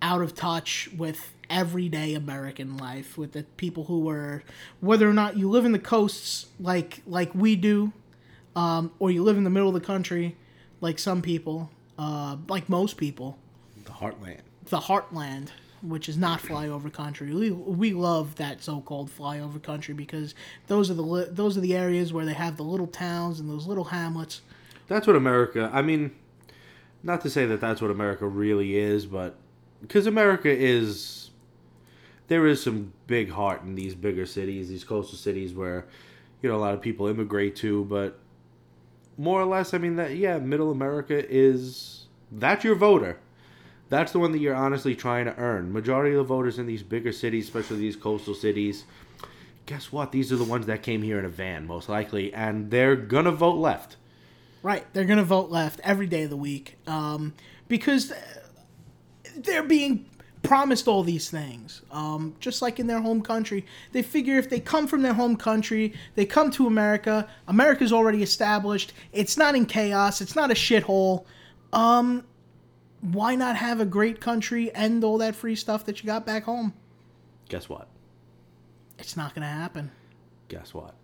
out 0.00 0.22
of 0.22 0.34
touch 0.34 0.88
with 0.96 1.32
everyday 1.50 2.14
american 2.14 2.76
life 2.76 3.16
with 3.18 3.32
the 3.32 3.42
people 3.56 3.84
who 3.84 4.08
are 4.08 4.42
whether 4.80 5.08
or 5.08 5.14
not 5.14 5.36
you 5.36 5.48
live 5.48 5.64
in 5.64 5.72
the 5.72 5.78
coasts 5.78 6.46
like 6.60 7.02
like 7.06 7.34
we 7.34 7.56
do 7.56 7.92
um, 8.58 8.90
or 8.98 9.10
you 9.10 9.22
live 9.22 9.36
in 9.36 9.44
the 9.44 9.50
middle 9.50 9.68
of 9.68 9.74
the 9.74 9.86
country 9.94 10.36
like 10.80 10.98
some 10.98 11.22
people 11.22 11.70
uh, 11.98 12.36
like 12.48 12.68
most 12.68 12.96
people 12.96 13.38
The 13.84 13.92
heartland. 13.92 14.40
the 14.66 14.78
heartland, 14.78 15.48
which 15.82 16.08
is 16.08 16.16
not 16.16 16.40
flyover 16.40 16.92
country. 16.92 17.34
We, 17.34 17.50
we 17.50 17.92
love 17.92 18.34
that 18.36 18.62
so-called 18.62 19.10
flyover 19.10 19.60
country 19.62 19.94
because 19.94 20.34
those 20.66 20.90
are 20.90 20.94
the 20.94 21.02
li- 21.02 21.28
those 21.30 21.56
are 21.56 21.60
the 21.60 21.74
areas 21.76 22.12
where 22.12 22.24
they 22.24 22.34
have 22.34 22.56
the 22.56 22.62
little 22.64 22.86
towns 22.86 23.40
and 23.40 23.48
those 23.50 23.66
little 23.66 23.84
hamlets. 23.84 24.42
That's 24.86 25.06
what 25.06 25.16
America. 25.16 25.70
I 25.72 25.82
mean, 25.82 26.12
not 27.02 27.20
to 27.22 27.30
say 27.30 27.46
that 27.46 27.60
that's 27.60 27.80
what 27.82 27.90
America 27.90 28.26
really 28.26 28.76
is, 28.76 29.04
but 29.06 29.36
because 29.82 30.06
America 30.06 30.48
is, 30.50 31.30
there 32.28 32.46
is 32.46 32.62
some 32.62 32.92
big 33.06 33.30
heart 33.30 33.62
in 33.62 33.74
these 33.74 33.94
bigger 33.94 34.26
cities, 34.26 34.68
these 34.68 34.84
coastal 34.84 35.18
cities 35.18 35.52
where, 35.54 35.86
you 36.42 36.48
know, 36.48 36.56
a 36.56 36.62
lot 36.66 36.74
of 36.74 36.80
people 36.80 37.06
immigrate 37.06 37.54
to. 37.56 37.84
But 37.84 38.18
more 39.18 39.40
or 39.40 39.44
less, 39.44 39.74
I 39.74 39.78
mean 39.78 39.96
that 39.96 40.16
yeah, 40.16 40.38
Middle 40.38 40.70
America 40.70 41.22
is 41.28 42.06
that's 42.30 42.64
your 42.64 42.76
voter. 42.76 43.18
That's 43.90 44.12
the 44.12 44.18
one 44.18 44.32
that 44.32 44.38
you're 44.38 44.54
honestly 44.54 44.94
trying 44.94 45.24
to 45.24 45.36
earn. 45.36 45.72
Majority 45.72 46.14
of 46.14 46.18
the 46.18 46.24
voters 46.24 46.58
in 46.58 46.66
these 46.66 46.82
bigger 46.82 47.10
cities, 47.10 47.46
especially 47.46 47.78
these 47.78 47.96
coastal 47.96 48.34
cities, 48.34 48.84
guess 49.66 49.90
what? 49.90 50.12
These 50.12 50.30
are 50.30 50.36
the 50.36 50.44
ones 50.44 50.66
that 50.66 50.82
came 50.82 51.02
here 51.02 51.18
in 51.18 51.24
a 51.24 51.30
van, 51.30 51.66
most 51.66 51.88
likely, 51.88 52.32
and 52.32 52.70
they're 52.70 52.96
gonna 52.96 53.32
vote 53.32 53.56
left. 53.56 53.96
Right, 54.62 54.84
they're 54.92 55.04
gonna 55.04 55.24
vote 55.24 55.50
left 55.50 55.80
every 55.82 56.06
day 56.06 56.24
of 56.24 56.30
the 56.30 56.36
week 56.36 56.78
um, 56.86 57.34
because 57.66 58.12
they're 59.36 59.62
being 59.62 60.07
promised 60.42 60.88
all 60.88 61.02
these 61.02 61.30
things. 61.30 61.82
Um, 61.90 62.34
just 62.40 62.62
like 62.62 62.78
in 62.78 62.86
their 62.86 63.00
home 63.00 63.22
country, 63.22 63.66
they 63.92 64.02
figure 64.02 64.38
if 64.38 64.48
they 64.48 64.60
come 64.60 64.86
from 64.86 65.02
their 65.02 65.14
home 65.14 65.36
country, 65.36 65.94
they 66.14 66.26
come 66.26 66.50
to 66.52 66.66
America. 66.66 67.28
America's 67.46 67.92
already 67.92 68.22
established. 68.22 68.92
It's 69.12 69.36
not 69.36 69.54
in 69.54 69.66
chaos. 69.66 70.20
It's 70.20 70.36
not 70.36 70.50
a 70.50 70.54
shithole. 70.54 71.24
Um, 71.72 72.24
why 73.00 73.34
not 73.34 73.56
have 73.56 73.80
a 73.80 73.84
great 73.84 74.20
country 74.20 74.70
and 74.72 75.04
all 75.04 75.18
that 75.18 75.34
free 75.34 75.54
stuff 75.54 75.84
that 75.86 76.02
you 76.02 76.06
got 76.06 76.26
back 76.26 76.44
home? 76.44 76.72
Guess 77.48 77.68
what? 77.68 77.88
It's 78.98 79.16
not 79.16 79.34
gonna 79.34 79.46
happen. 79.46 79.90
Guess 80.48 80.74
what? 80.74 80.94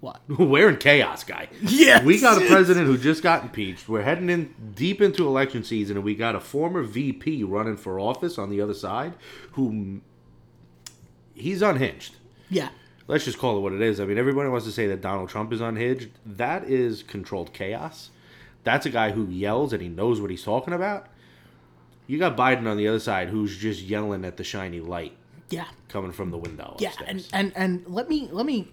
What? 0.00 0.20
We're 0.28 0.68
in 0.70 0.78
chaos, 0.78 1.24
guy. 1.24 1.48
Yes. 1.60 2.04
We 2.04 2.20
got 2.20 2.40
a 2.42 2.46
president 2.46 2.86
who 2.86 2.96
just 2.96 3.22
got 3.22 3.42
impeached. 3.42 3.88
We're 3.88 4.02
heading 4.02 4.30
in 4.30 4.54
deep 4.74 5.02
into 5.02 5.26
election 5.26 5.62
season, 5.62 5.96
and 5.96 6.04
we 6.04 6.14
got 6.14 6.34
a 6.34 6.40
former 6.40 6.82
VP 6.82 7.44
running 7.44 7.76
for 7.76 8.00
office 8.00 8.38
on 8.38 8.48
the 8.50 8.60
other 8.62 8.72
side 8.74 9.12
who 9.52 10.00
he's 11.34 11.62
unhinged. 11.62 12.16
Yeah. 12.48 12.70
Let's 13.06 13.24
just 13.24 13.38
call 13.38 13.56
it 13.58 13.60
what 13.60 13.72
it 13.72 13.80
is. 13.80 13.98
I 14.00 14.04
mean, 14.04 14.18
everybody 14.18 14.48
wants 14.48 14.66
to 14.66 14.72
say 14.72 14.86
that 14.86 15.00
Donald 15.00 15.28
Trump 15.28 15.52
is 15.52 15.60
unhinged. 15.60 16.10
That 16.24 16.64
is 16.64 17.02
controlled 17.02 17.52
chaos. 17.52 18.10
That's 18.62 18.86
a 18.86 18.90
guy 18.90 19.10
who 19.12 19.26
yells 19.26 19.72
and 19.72 19.82
he 19.82 19.88
knows 19.88 20.20
what 20.20 20.30
he's 20.30 20.44
talking 20.44 20.72
about. 20.74 21.08
You 22.06 22.18
got 22.18 22.36
Biden 22.36 22.66
on 22.66 22.76
the 22.76 22.88
other 22.88 22.98
side 23.00 23.28
who's 23.28 23.56
just 23.56 23.82
yelling 23.82 24.24
at 24.24 24.36
the 24.36 24.44
shiny 24.44 24.80
light 24.80 25.16
Yeah. 25.48 25.66
coming 25.88 26.12
from 26.12 26.30
the 26.30 26.38
window. 26.38 26.76
Yeah, 26.78 26.88
upstairs. 26.90 27.28
and, 27.32 27.52
and 27.56 27.82
and 27.84 27.94
let 27.94 28.08
me 28.08 28.28
let 28.32 28.46
me 28.46 28.68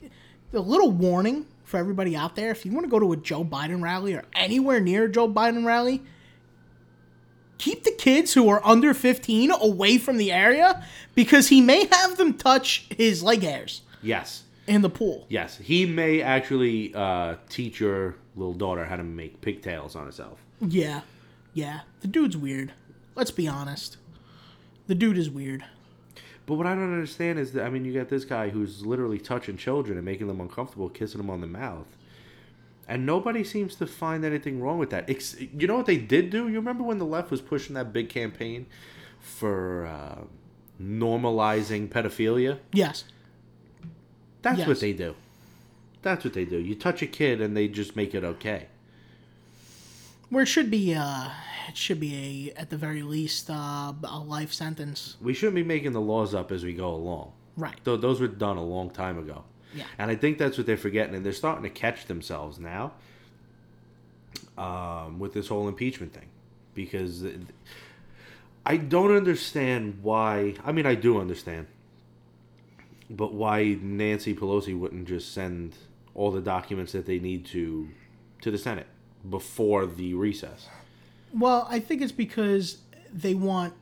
a 0.54 0.60
little 0.60 0.92
warning 0.92 1.46
for 1.64 1.78
everybody 1.78 2.16
out 2.16 2.36
there: 2.36 2.52
if 2.52 2.66
you 2.66 2.72
want 2.72 2.86
to 2.86 2.90
go 2.90 3.00
to 3.00 3.12
a 3.14 3.18
Joe 3.18 3.44
Biden 3.44 3.82
rally 3.82 4.14
or 4.14 4.24
anywhere 4.34 4.80
near 4.80 5.06
a 5.06 5.12
Joe 5.12 5.28
Biden 5.28 5.66
rally, 5.66 6.02
keep 7.58 7.84
the 7.84 7.92
kids 7.92 8.34
who 8.34 8.48
are 8.50 8.66
under 8.66 8.94
fifteen 8.94 9.52
away 9.52 9.98
from 9.98 10.18
the 10.18 10.32
area 10.32 10.86
because 11.16 11.50
he 11.50 11.62
may 11.62 11.86
have 11.86 12.18
them 12.18 12.34
touch 12.34 12.88
his 12.96 13.24
leg 13.24 13.42
hairs 13.42 13.82
yes. 14.02 14.44
in 14.68 14.82
the 14.82 14.90
pool. 14.90 15.26
Yes, 15.30 15.58
he 15.58 15.86
may 15.86 16.22
actually 16.22 16.94
uh, 16.94 17.36
teach 17.50 17.80
your 17.80 18.16
little 18.36 18.54
daughter 18.54 18.86
how 18.86 18.96
to 18.96 19.04
make 19.04 19.42
pigtails 19.42 19.96
on 19.96 20.06
herself. 20.06 20.40
Yeah, 20.62 21.02
yeah. 21.54 21.82
The 22.02 22.08
dude's 22.08 22.38
weird. 22.38 22.74
Let's 23.16 23.32
be 23.32 23.48
honest. 23.48 23.98
The 24.86 24.96
dude 24.96 25.18
is 25.18 25.30
weird. 25.30 25.66
But 26.48 26.56
what 26.56 26.66
I 26.66 26.74
don't 26.74 26.92
understand 26.94 27.38
is 27.38 27.52
that 27.52 27.66
I 27.66 27.70
mean, 27.70 27.86
you 27.86 27.94
got 27.94 28.10
this 28.10 28.26
guy 28.26 28.50
who's 28.50 28.84
literally 28.86 29.20
touching 29.20 29.56
children 29.58 29.98
and 29.98 30.06
making 30.06 30.28
them 30.28 30.42
uncomfortable, 30.42 30.90
kissing 30.90 31.20
them 31.20 31.30
on 31.30 31.42
the 31.42 31.48
mouth, 31.48 31.88
and 32.88 33.06
nobody 33.06 33.44
seems 33.44 33.76
to 33.76 33.86
find 33.86 34.24
anything 34.26 34.60
wrong 34.62 34.80
with 34.80 34.90
that. 34.92 35.10
Ex- 35.10 35.36
you 35.40 35.68
know 35.68 35.76
what 35.76 35.86
they 35.86 35.98
did 35.98 36.30
do? 36.32 36.48
You 36.48 36.56
remember 36.56 36.84
when 36.84 36.98
the 36.98 37.06
left 37.06 37.30
was 37.32 37.42
pushing 37.42 37.76
that 37.76 37.92
big 37.94 38.08
campaign 38.10 38.66
for 39.20 39.86
uh, 39.86 40.22
normalizing 40.82 41.90
pedophilia? 41.90 42.60
Yes. 42.72 43.04
That's 44.42 44.60
Yes. 44.60 44.68
what 44.68 44.80
they 44.80 44.94
do. 44.94 45.16
That's 46.02 46.24
what 46.24 46.34
they 46.34 46.46
do. 46.46 46.58
You 46.58 46.76
touch 46.76 47.02
a 47.02 47.08
kid 47.08 47.42
and 47.42 47.58
they 47.58 47.68
just 47.68 47.96
make 47.98 48.16
it 48.16 48.24
okay. 48.24 48.68
Where 50.30 50.44
it 50.44 50.48
should 50.48 50.72
be, 50.72 50.94
uh, 50.94 51.30
it 51.68 51.78
should 51.78 52.00
be 52.00 52.54
a, 52.56 52.60
at 52.60 52.70
the 52.70 52.78
very 52.78 53.04
least, 53.04 53.50
uh, 53.50 53.94
a 54.04 54.20
life 54.20 54.54
sentence. 54.54 55.18
We 55.22 55.34
shouldn't 55.34 55.56
be 55.56 55.64
making 55.64 55.92
the 55.92 56.02
laws 56.02 56.34
up 56.34 56.52
as 56.52 56.64
we 56.64 56.74
go 56.74 56.90
along. 56.90 57.34
Right. 57.56 57.76
Th- 57.84 58.00
those 58.00 58.22
were 58.22 58.28
done 58.28 58.58
a 58.58 58.64
long 58.64 58.90
time 58.90 59.18
ago. 59.18 59.44
Yeah. 59.74 59.84
And 59.98 60.10
I 60.10 60.16
think 60.16 60.38
that's 60.38 60.58
what 60.58 60.66
they're 60.66 60.78
forgetting, 60.78 61.14
and 61.14 61.26
they're 61.26 61.34
starting 61.34 61.64
to 61.64 61.70
catch 61.70 62.06
themselves 62.06 62.58
now 62.58 62.94
um, 64.58 65.20
with 65.20 65.34
this 65.34 65.50
whole 65.50 65.68
impeachment 65.68 66.14
thing, 66.14 66.30
because 66.74 67.26
I 68.66 68.78
don't 68.78 69.16
understand 69.16 70.00
why. 70.02 70.56
I 70.64 70.72
mean, 70.72 70.86
I 70.86 70.96
do 70.96 71.20
understand, 71.20 71.68
but 73.10 73.34
why 73.34 73.78
Nancy 73.82 74.34
Pelosi 74.34 74.78
wouldn't 74.78 75.08
just 75.08 75.34
send 75.34 75.76
all 76.16 76.32
the 76.32 76.42
documents 76.42 76.94
that 76.94 77.06
they 77.06 77.20
need 77.20 77.46
to 77.48 77.90
to 78.42 78.52
the 78.52 78.58
Senate 78.58 78.88
before 79.30 79.86
the 79.86 80.14
recess? 80.14 80.70
Well, 81.34 81.68
I 81.70 81.80
think 81.80 82.02
it's 82.02 82.12
because 82.12 82.80
they 83.14 83.34
want 83.34 83.74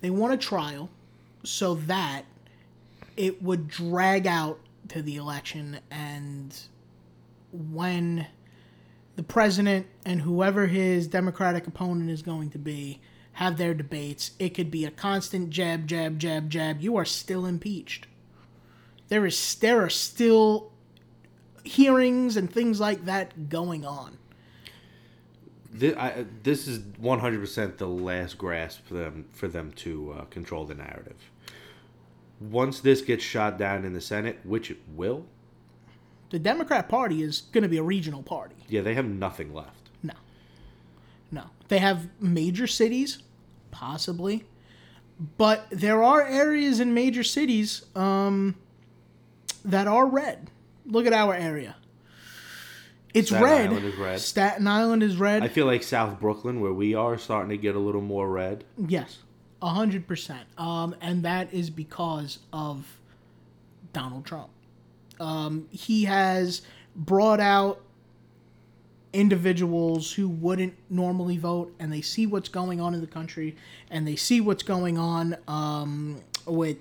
they 0.00 0.10
want 0.10 0.32
a 0.32 0.36
trial 0.36 0.90
so 1.42 1.74
that 1.74 2.24
it 3.16 3.42
would 3.42 3.68
drag 3.68 4.26
out 4.26 4.60
to 4.88 5.02
the 5.02 5.16
election 5.16 5.80
and 5.90 6.56
when 7.52 8.26
the 9.16 9.22
president 9.22 9.86
and 10.04 10.20
whoever 10.20 10.66
his 10.66 11.08
democratic 11.08 11.66
opponent 11.66 12.10
is 12.10 12.22
going 12.22 12.50
to 12.50 12.58
be 12.58 13.00
have 13.32 13.56
their 13.56 13.74
debates, 13.74 14.32
it 14.38 14.50
could 14.50 14.70
be 14.70 14.84
a 14.84 14.90
constant 14.90 15.50
jab 15.50 15.86
jab 15.86 16.18
jab 16.18 16.50
jab. 16.50 16.80
You 16.80 16.96
are 16.96 17.04
still 17.04 17.46
impeached. 17.46 18.06
There 19.08 19.24
is 19.26 19.54
there 19.56 19.82
are 19.82 19.90
still 19.90 20.72
hearings 21.64 22.36
and 22.36 22.52
things 22.52 22.80
like 22.80 23.04
that 23.04 23.48
going 23.48 23.84
on. 23.84 24.18
This, 25.70 25.96
I, 25.96 26.24
this 26.42 26.66
is 26.66 26.80
one 26.96 27.18
hundred 27.20 27.40
percent 27.40 27.78
the 27.78 27.86
last 27.86 28.38
grasp 28.38 28.86
for 28.86 28.94
them 28.94 29.26
for 29.32 29.48
them 29.48 29.72
to 29.72 30.12
uh, 30.12 30.24
control 30.24 30.64
the 30.64 30.74
narrative. 30.74 31.30
Once 32.40 32.80
this 32.80 33.02
gets 33.02 33.22
shot 33.22 33.58
down 33.58 33.84
in 33.84 33.92
the 33.92 34.00
Senate, 34.00 34.38
which 34.44 34.70
it 34.70 34.78
will, 34.94 35.26
the 36.30 36.38
Democrat 36.38 36.88
Party 36.88 37.22
is 37.22 37.42
going 37.52 37.62
to 37.62 37.68
be 37.68 37.78
a 37.78 37.82
regional 37.82 38.22
party. 38.22 38.56
yeah, 38.68 38.80
they 38.80 38.94
have 38.94 39.06
nothing 39.06 39.52
left. 39.52 39.90
No. 40.02 40.14
No. 41.30 41.44
They 41.68 41.78
have 41.78 42.08
major 42.20 42.66
cities, 42.66 43.22
possibly. 43.70 44.44
But 45.36 45.66
there 45.70 46.02
are 46.02 46.22
areas 46.22 46.78
in 46.80 46.94
major 46.94 47.24
cities 47.24 47.84
um, 47.96 48.54
that 49.64 49.86
are 49.88 50.06
red. 50.06 50.50
Look 50.86 51.06
at 51.06 51.12
our 51.12 51.34
area. 51.34 51.76
It's 53.14 53.28
Staten 53.28 53.44
red. 53.44 53.70
Island 53.70 53.86
is 53.86 53.96
red. 53.96 54.20
Staten 54.20 54.66
Island 54.66 55.02
is 55.02 55.16
red. 55.16 55.42
I 55.42 55.48
feel 55.48 55.66
like 55.66 55.82
South 55.82 56.20
Brooklyn, 56.20 56.60
where 56.60 56.72
we 56.72 56.94
are, 56.94 57.16
starting 57.18 57.50
to 57.50 57.56
get 57.56 57.74
a 57.74 57.78
little 57.78 58.00
more 58.00 58.28
red. 58.28 58.64
Yes, 58.76 59.18
a 59.62 59.70
hundred 59.70 60.06
percent. 60.06 60.46
Um, 60.58 60.94
and 61.00 61.22
that 61.22 61.52
is 61.52 61.70
because 61.70 62.38
of 62.52 62.98
Donald 63.92 64.26
Trump. 64.26 64.50
Um, 65.20 65.68
he 65.70 66.04
has 66.04 66.62
brought 66.94 67.40
out 67.40 67.80
individuals 69.12 70.12
who 70.12 70.28
wouldn't 70.28 70.74
normally 70.90 71.38
vote, 71.38 71.74
and 71.78 71.92
they 71.92 72.02
see 72.02 72.26
what's 72.26 72.48
going 72.48 72.80
on 72.80 72.94
in 72.94 73.00
the 73.00 73.06
country, 73.06 73.56
and 73.90 74.06
they 74.06 74.16
see 74.16 74.40
what's 74.40 74.62
going 74.62 74.98
on 74.98 75.36
um, 75.48 76.20
with 76.46 76.76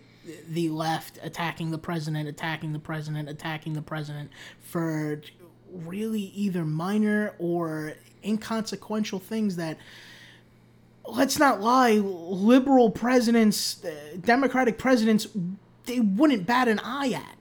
the 0.50 0.70
left 0.70 1.20
attacking 1.24 1.72
the 1.72 1.78
president, 1.78 2.28
attacking 2.28 2.74
the 2.74 2.80
president, 2.80 3.30
attacking 3.30 3.74
the 3.74 3.82
president 3.82 4.30
for 4.60 5.22
really 5.71 6.21
either 6.21 6.65
minor 6.65 7.34
or 7.39 7.93
inconsequential 8.23 9.19
things 9.19 9.56
that 9.56 9.77
let's 11.06 11.39
not 11.39 11.62
lie, 11.62 11.93
liberal 11.93 12.91
presidents, 12.91 13.84
uh, 13.84 14.17
Democratic 14.19 14.77
presidents, 14.77 15.27
they 15.86 15.99
wouldn't 15.99 16.45
bat 16.45 16.67
an 16.67 16.80
eye 16.84 17.12
at. 17.12 17.38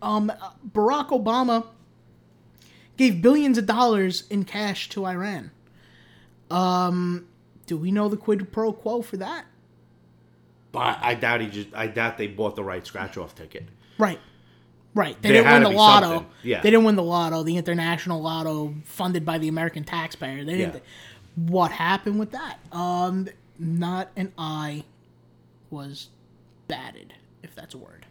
Um, 0.00 0.32
Barack 0.72 1.08
Obama 1.08 1.66
gave 2.96 3.22
billions 3.22 3.58
of 3.58 3.66
dollars 3.66 4.24
in 4.30 4.44
cash 4.44 4.88
to 4.90 5.06
Iran. 5.06 5.50
Um, 6.50 7.26
do 7.66 7.76
we 7.76 7.90
know 7.90 8.08
the 8.08 8.16
quid 8.16 8.52
pro 8.52 8.72
quo 8.72 9.02
for 9.02 9.16
that? 9.16 9.46
But 10.70 10.98
I 11.02 11.14
doubt 11.14 11.40
he 11.40 11.48
just. 11.48 11.68
I 11.74 11.86
doubt 11.86 12.18
they 12.18 12.26
bought 12.26 12.56
the 12.56 12.64
right 12.64 12.86
scratch 12.86 13.16
off 13.16 13.34
ticket. 13.34 13.68
Right. 13.98 14.18
Right. 14.94 15.20
They 15.22 15.30
There 15.30 15.42
didn't 15.42 15.52
win 15.62 15.72
the 15.72 15.78
lotto. 15.78 16.06
something. 16.08 16.26
Yeah. 16.42 16.60
They 16.60 16.70
didn't 16.70 16.84
win 16.84 16.96
the 16.96 17.02
lotto, 17.02 17.42
the 17.42 17.56
international 17.56 18.20
lotto 18.20 18.74
funded 18.84 19.24
by 19.24 19.38
the 19.38 19.48
American 19.48 19.84
taxpayer. 19.84 20.44
They 20.44 20.56
didn't 20.58 20.74
Yeah. 20.74 20.80
what 21.50 21.70
happened 21.72 22.18
with 22.18 22.32
that? 22.32 22.58
Um 22.72 23.28
not 23.58 24.10
an 24.16 24.32
eye 24.36 24.84
was 25.70 26.08
batted, 26.68 27.14
if 27.42 27.54
that's 27.54 27.74
a 27.74 27.78
word. 27.78 28.06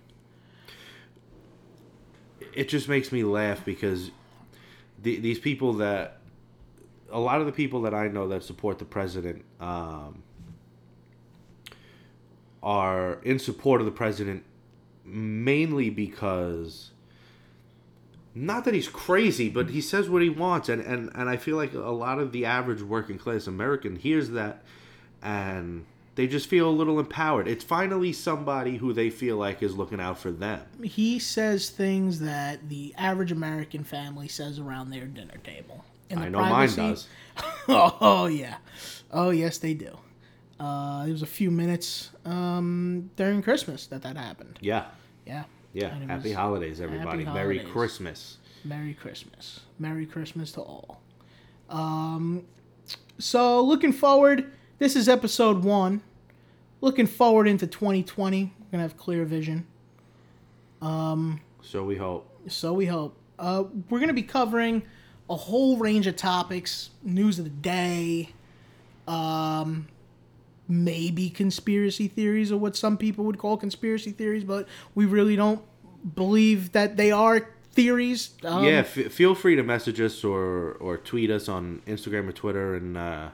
It 2.54 2.68
just 2.70 2.88
makes 2.90 3.12
me 3.12 3.24
laugh 3.24 3.64
because 3.64 4.12
the, 5.02 5.20
these 5.20 5.40
people 5.40 5.74
that 5.74 6.18
a 7.12 7.20
lot 7.20 7.40
of 7.42 7.46
the 7.46 7.52
people 7.52 7.82
that 7.84 7.94
I 7.94 8.08
know 8.08 8.28
that 8.30 8.44
support 8.44 8.80
the 8.80 8.86
president 8.86 9.44
um, 9.60 10.24
are 12.64 13.20
in 13.24 13.40
support 13.40 13.82
of 13.82 13.86
the 13.86 13.92
president 13.92 14.44
mainly 15.04 15.90
because 15.90 16.92
not 18.34 18.66
that 18.66 18.74
he's 18.74 18.88
crazy, 18.88 19.50
but 19.50 19.70
he 19.70 19.82
says 19.82 20.10
what 20.10 20.22
he 20.22 20.30
wants, 20.30 20.70
and, 20.70 20.82
and, 20.82 21.10
and 21.14 21.30
I 21.30 21.38
feel 21.38 21.58
like 21.58 21.74
a 21.74 21.80
lot 21.80 22.20
of 22.20 22.32
the 22.32 22.46
average 22.46 22.82
working 22.82 23.18
class 23.18 23.48
American 23.48 23.96
hears 23.96 24.30
that 24.32 24.64
and 25.22 25.86
they 26.16 26.28
just 26.28 26.48
feel 26.48 26.70
a 26.70 26.72
little 26.72 27.00
empowered. 27.00 27.48
It's 27.48 27.64
finally 27.64 28.12
somebody 28.14 28.78
who 28.78 28.94
they 28.94 29.10
feel 29.10 29.38
like 29.38 29.64
is 29.64 29.76
looking 29.76 30.00
out 30.00 30.18
for 30.18 30.32
them. 30.32 30.62
He 30.84 31.20
says 31.20 31.70
things 31.70 32.20
that 32.20 32.70
the 32.70 32.94
average 32.98 33.32
American 33.32 33.84
family 33.84 34.28
says 34.28 34.60
around 34.60 34.90
their 34.90 35.06
dinner 35.06 35.38
table. 35.44 35.86
In 36.10 36.20
the 36.20 36.26
I 36.26 36.30
know 36.30 36.40
mine 36.40 36.74
does. 36.76 37.08
oh 37.70 38.28
yeah, 38.28 38.58
oh 39.12 39.30
yes 39.30 39.58
they 39.58 39.74
do. 39.74 39.98
Uh, 40.62 41.04
there 41.06 41.12
was 41.12 41.24
a 41.24 41.28
few 41.28 41.50
minutes 41.50 42.12
um, 42.24 43.10
during 43.16 43.42
Christmas 43.42 43.88
that 43.88 44.04
that 44.04 44.16
happened. 44.16 44.60
Yeah. 44.62 44.86
Yeah. 45.26 45.46
Yeah. 45.74 45.90
Happy 46.06 46.32
holidays, 46.32 46.80
everybody. 46.80 47.24
Happy 47.24 47.34
Merry. 47.34 47.60
Christmas. 47.60 48.38
Merry 48.64 48.94
Christmas. 48.94 49.62
Merry 49.80 50.06
Christmas 50.06 50.52
to 50.52 50.62
all. 50.62 51.02
Um, 51.70 52.44
so 53.18 53.64
looking 53.64 53.92
forward, 53.92 54.52
this 54.78 54.96
is 54.96 55.10
episode 55.10 55.64
one. 55.64 56.04
Looking 56.82 57.08
forward 57.08 57.48
into 57.48 57.66
2020. 57.66 58.44
We're 58.44 58.72
gonna 58.72 58.84
have 58.84 58.98
clear 58.98 59.26
vision. 59.26 59.66
So 61.64 61.84
we 61.84 61.96
hope. 61.96 62.30
So 62.48 62.74
we 62.74 62.86
hope. 62.86 63.18
Uh, 63.40 63.64
we're 63.90 63.98
going 63.98 64.10
to 64.10 64.14
be 64.14 64.22
covering 64.22 64.84
a 65.28 65.36
whole 65.36 65.78
range 65.78 66.06
of 66.06 66.16
topics, 66.16 66.92
news 67.02 67.40
of 67.40 67.46
the 67.46 67.50
day, 67.50 68.30
um, 69.08 69.88
maybe 70.72 71.30
conspiracy 71.30 72.08
theories, 72.08 72.52
or 72.52 72.58
what 72.58 72.76
some 72.76 72.98
people 72.98 73.26
would 73.26 73.38
call 73.38 73.58
conspiracy 73.58 74.12
theories, 74.12 74.44
but 74.44 74.68
we 74.96 75.06
really 75.06 75.36
don't 75.36 75.62
believe 76.16 76.72
that 76.72 76.98
they 76.98 77.12
are 77.12 77.50
theories. 77.74 78.32
Um, 78.44 78.64
yeah, 78.64 78.80
f- 78.80 79.12
feel 79.12 79.36
free 79.36 79.56
to 79.56 79.64
message 79.64 80.00
us 80.02 80.24
or, 80.24 80.74
or 80.74 80.98
tweet 80.98 81.30
us 81.30 81.48
on 81.50 81.82
Instagram 81.88 82.28
or 82.28 82.32
Twitter 82.32 82.76
and 82.76 82.98
uh, 82.98 83.30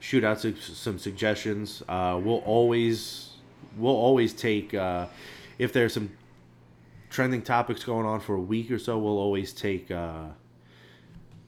shoot 0.00 0.24
out 0.24 0.40
su- 0.40 0.56
some 0.56 0.98
suggestions. 0.98 1.82
Uh, 1.88 2.20
we'll 2.22 2.38
always 2.38 3.34
we'll 3.76 3.94
always 3.94 4.32
take 4.32 4.74
uh, 4.74 5.06
if 5.58 5.72
there's 5.72 5.94
some 5.94 6.10
trending 7.10 7.42
topics 7.42 7.84
going 7.84 8.06
on 8.06 8.20
for 8.20 8.34
a 8.34 8.40
week 8.40 8.70
or 8.70 8.78
so. 8.78 8.98
We'll 8.98 9.18
always 9.18 9.52
take 9.52 9.90
uh, 9.90 10.24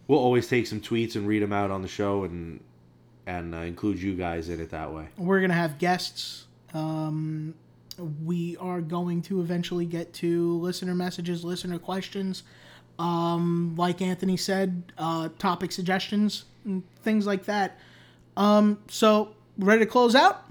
we'll 0.07 0.21
always 0.21 0.49
take 0.49 0.67
some 0.67 0.81
tweets 0.81 1.17
and 1.17 1.27
read 1.27 1.43
them 1.43 1.53
out 1.53 1.71
on 1.71 1.83
the 1.83 1.89
show 1.89 2.25
and 2.25 2.61
and 3.29 3.55
uh, 3.55 3.59
include 3.59 4.01
you 4.01 4.15
guys 4.15 4.49
in 4.49 4.59
it 4.59 4.71
that 4.71 4.91
way. 4.91 5.07
We're 5.19 5.41
going 5.41 5.51
to 5.51 5.57
have 5.57 5.79
guests. 5.79 6.47
Um, 6.73 7.55
we 8.25 8.57
are 8.57 8.81
going 8.81 9.21
to 9.23 9.43
eventually 9.43 9.85
get 9.85 10.15
to 10.15 10.59
listener 10.59 10.95
messages, 10.95 11.45
listener 11.45 11.79
questions. 11.79 12.43
Um, 12.99 13.75
like 13.77 14.01
Anthony 14.01 14.39
said, 14.39 14.93
uh, 14.97 15.29
topic 15.39 15.73
suggestions, 15.73 16.47
and 16.65 16.83
things 17.03 17.27
like 17.27 17.45
that. 17.45 17.79
Um, 18.37 18.79
so, 18.89 19.35
ready 19.59 19.81
to 19.81 19.87
close 19.87 20.15
out? 20.15 20.51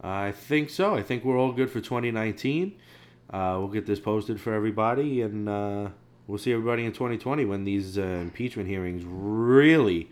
I 0.00 0.30
think 0.30 0.70
so. 0.70 0.94
I 0.94 1.02
think 1.02 1.24
we're 1.24 1.36
all 1.36 1.52
good 1.52 1.70
for 1.70 1.80
2019. 1.80 2.76
Uh, 3.30 3.56
we'll 3.58 3.68
get 3.68 3.84
this 3.84 3.98
posted 3.98 4.40
for 4.40 4.54
everybody, 4.54 5.22
and 5.22 5.48
uh, 5.48 5.88
we'll 6.28 6.38
see 6.38 6.52
everybody 6.52 6.84
in 6.84 6.92
2020 6.92 7.44
when 7.44 7.64
these 7.64 7.98
uh, 7.98 8.02
impeachment 8.02 8.68
hearings 8.68 9.02
really 9.04 10.08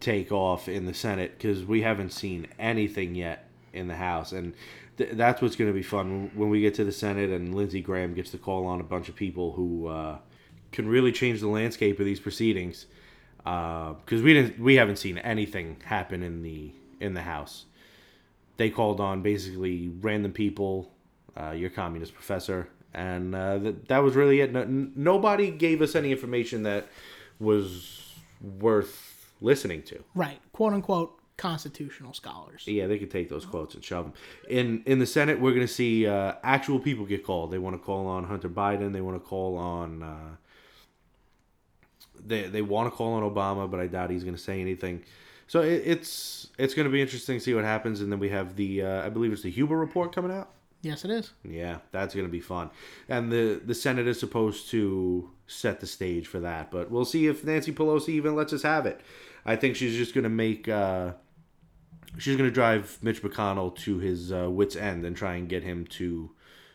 take 0.00 0.32
off 0.32 0.68
in 0.68 0.86
the 0.86 0.94
Senate 0.94 1.36
because 1.36 1.64
we 1.64 1.82
haven't 1.82 2.10
seen 2.10 2.46
anything 2.58 3.14
yet 3.14 3.48
in 3.72 3.86
the 3.86 3.96
House, 3.96 4.32
and 4.32 4.54
th- 4.96 5.10
that's 5.12 5.40
what's 5.40 5.56
going 5.56 5.70
to 5.70 5.74
be 5.74 5.82
fun 5.82 6.30
when 6.34 6.50
we 6.50 6.60
get 6.60 6.74
to 6.74 6.84
the 6.84 6.92
Senate 6.92 7.30
and 7.30 7.54
Lindsey 7.54 7.80
Graham 7.80 8.14
gets 8.14 8.30
to 8.30 8.38
call 8.38 8.66
on 8.66 8.80
a 8.80 8.84
bunch 8.84 9.08
of 9.08 9.14
people 9.14 9.52
who 9.52 9.86
uh, 9.86 10.18
can 10.72 10.88
really 10.88 11.12
change 11.12 11.40
the 11.40 11.48
landscape 11.48 11.98
of 12.00 12.06
these 12.06 12.20
proceedings 12.20 12.86
because 13.38 14.22
we 14.22 14.34
didn't 14.34 14.58
we 14.58 14.76
haven't 14.76 14.96
seen 14.96 15.18
anything 15.18 15.76
happen 15.84 16.22
in 16.22 16.42
the 16.42 16.72
in 17.00 17.14
the 17.14 17.22
House 17.22 17.66
they 18.60 18.68
called 18.68 19.00
on 19.00 19.22
basically 19.22 19.88
random 20.02 20.34
people, 20.34 20.92
uh, 21.34 21.52
your 21.52 21.70
communist 21.70 22.12
professor, 22.12 22.68
and 22.92 23.34
uh, 23.34 23.56
that 23.56 23.88
that 23.88 23.98
was 24.02 24.14
really 24.14 24.42
it. 24.42 24.52
No, 24.52 24.64
nobody 24.66 25.50
gave 25.50 25.80
us 25.80 25.94
any 25.94 26.12
information 26.12 26.64
that 26.64 26.86
was 27.38 28.12
worth 28.58 29.09
listening 29.40 29.82
to. 29.84 30.02
Right, 30.14 30.40
quote 30.52 30.72
unquote, 30.72 31.20
constitutional 31.36 32.12
scholars. 32.12 32.64
Yeah, 32.66 32.86
they 32.86 32.98
could 32.98 33.10
take 33.10 33.30
those 33.30 33.46
quotes 33.46 33.74
and 33.74 33.82
shove 33.82 34.04
them. 34.04 34.14
In 34.48 34.82
in 34.84 34.98
the 34.98 35.06
Senate, 35.06 35.40
we're 35.40 35.52
going 35.52 35.66
to 35.66 35.72
see 35.72 36.06
uh, 36.06 36.34
actual 36.42 36.78
people 36.78 37.06
get 37.06 37.24
called. 37.24 37.50
They 37.50 37.58
want 37.58 37.74
to 37.74 37.82
call 37.82 38.06
on 38.06 38.24
Hunter 38.24 38.50
Biden. 38.50 38.92
They 38.92 39.00
want 39.00 39.16
to 39.16 39.26
call 39.26 39.56
on. 39.56 40.02
Uh, 40.02 40.36
they 42.24 42.42
they 42.42 42.62
want 42.62 42.92
to 42.92 42.96
call 42.96 43.14
on 43.14 43.22
Obama, 43.22 43.70
but 43.70 43.80
I 43.80 43.86
doubt 43.86 44.10
he's 44.10 44.22
going 44.22 44.36
to 44.36 44.42
say 44.42 44.60
anything. 44.60 45.02
So 45.46 45.62
it, 45.62 45.82
it's 45.86 46.48
it's 46.58 46.74
going 46.74 46.84
to 46.84 46.92
be 46.92 47.00
interesting 47.00 47.38
to 47.38 47.44
see 47.44 47.54
what 47.54 47.64
happens. 47.64 48.02
And 48.02 48.12
then 48.12 48.18
we 48.18 48.28
have 48.28 48.56
the 48.56 48.82
uh, 48.82 49.06
I 49.06 49.08
believe 49.08 49.32
it's 49.32 49.42
the 49.42 49.50
Huber 49.50 49.78
report 49.78 50.14
coming 50.14 50.30
out. 50.30 50.50
Yes, 50.82 51.04
it 51.04 51.10
is. 51.10 51.32
Yeah, 51.44 51.78
that's 51.90 52.14
going 52.14 52.26
to 52.26 52.30
be 52.30 52.40
fun. 52.40 52.70
And 53.08 53.32
the 53.32 53.60
the 53.64 53.74
Senate 53.74 54.06
is 54.06 54.20
supposed 54.20 54.68
to 54.70 55.30
set 55.50 55.80
the 55.80 55.86
stage 55.86 56.26
for 56.26 56.40
that, 56.40 56.70
but 56.70 56.90
we'll 56.90 57.04
see 57.04 57.26
if 57.26 57.44
Nancy 57.44 57.72
Pelosi 57.72 58.10
even 58.10 58.36
lets 58.36 58.52
us 58.52 58.62
have 58.62 58.86
it. 58.86 59.00
I 59.44 59.56
think 59.56 59.74
she's 59.76 59.96
just 59.96 60.14
going 60.14 60.24
to 60.24 60.30
make 60.30 60.68
uh, 60.68 61.12
she's 62.18 62.36
going 62.36 62.48
to 62.48 62.54
drive 62.54 62.98
Mitch 63.02 63.22
McConnell 63.22 63.74
to 63.78 63.98
his 63.98 64.32
uh, 64.32 64.48
wits 64.50 64.76
end 64.76 65.04
and 65.04 65.16
try 65.16 65.34
and 65.34 65.48
get 65.48 65.62
him 65.62 65.86
to 65.86 66.30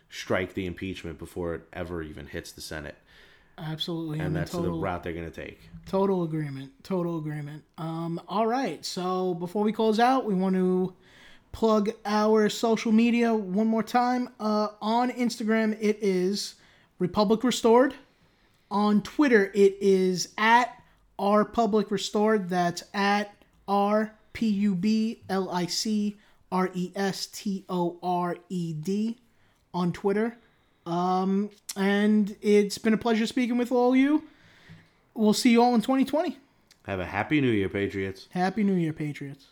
strike 0.09 0.53
the 0.53 0.65
impeachment 0.65 1.17
before 1.17 1.55
it 1.55 1.61
ever 1.73 2.03
even 2.03 2.28
hits 2.28 2.51
the 2.51 2.61
Senate. 2.61 2.95
Absolutely. 3.57 4.19
And 4.19 4.28
I'm 4.28 4.34
that's 4.34 4.51
total, 4.51 4.73
the 4.73 4.80
route 4.80 5.03
they're 5.03 5.13
going 5.13 5.32
to 5.32 5.45
take. 5.45 5.61
Total 5.86 6.23
agreement. 6.23 6.71
Total 6.84 7.17
agreement. 7.17 7.63
Um, 7.78 8.19
all 8.28 8.47
right. 8.47 8.84
So 8.84 9.34
before 9.36 9.63
we 9.63 9.71
close 9.71 9.99
out, 9.99 10.26
we 10.26 10.34
want 10.34 10.55
to 10.55 10.93
plug 11.53 11.91
our 12.05 12.49
social 12.49 12.91
media 12.91 13.34
one 13.34 13.67
more 13.67 13.84
time. 13.84 14.30
Uh, 14.41 14.69
on 14.82 15.09
Instagram, 15.11 15.78
it 15.80 15.99
is 16.01 16.55
Republic 16.99 17.45
Restored. 17.45 17.93
On 18.72 19.01
Twitter, 19.01 19.51
it 19.53 19.78
is 19.80 20.30
at 20.38 20.82
R 21.18 21.45
Public 21.45 21.91
Restored. 21.91 22.49
That's 22.49 22.84
at 22.93 23.34
R 23.68 24.13
P 24.34 24.47
U 24.47 24.76
B 24.76 25.22
L 25.30 25.49
I 25.49 25.66
C 25.66 26.18
R 26.51 26.70
E 26.74 26.91
S 26.95 27.28
T 27.28 27.66
O 27.70 27.97
R 28.01 28.38
E 28.49 28.74
D 28.74 29.18
on 29.74 29.91
Twitter. 29.91 30.38
Um, 30.86 31.49
and 31.76 32.36
it's 32.41 32.78
been 32.78 32.93
a 32.93 32.97
pleasure 32.97 33.26
speaking 33.26 33.57
with 33.57 33.72
all 33.72 33.95
you. 33.95 34.24
We'll 35.13 35.34
see 35.34 35.51
you 35.51 35.63
all 35.63 35.74
in 35.74 35.82
2020. 35.82 36.38
Have 36.86 36.99
a 36.99 37.05
happy 37.05 37.41
new 37.41 37.49
year, 37.49 37.70
Patriots. 37.70 38.28
Happy 38.32 38.63
New 38.63 38.76
Year, 38.76 38.93
Patriots. 38.93 39.47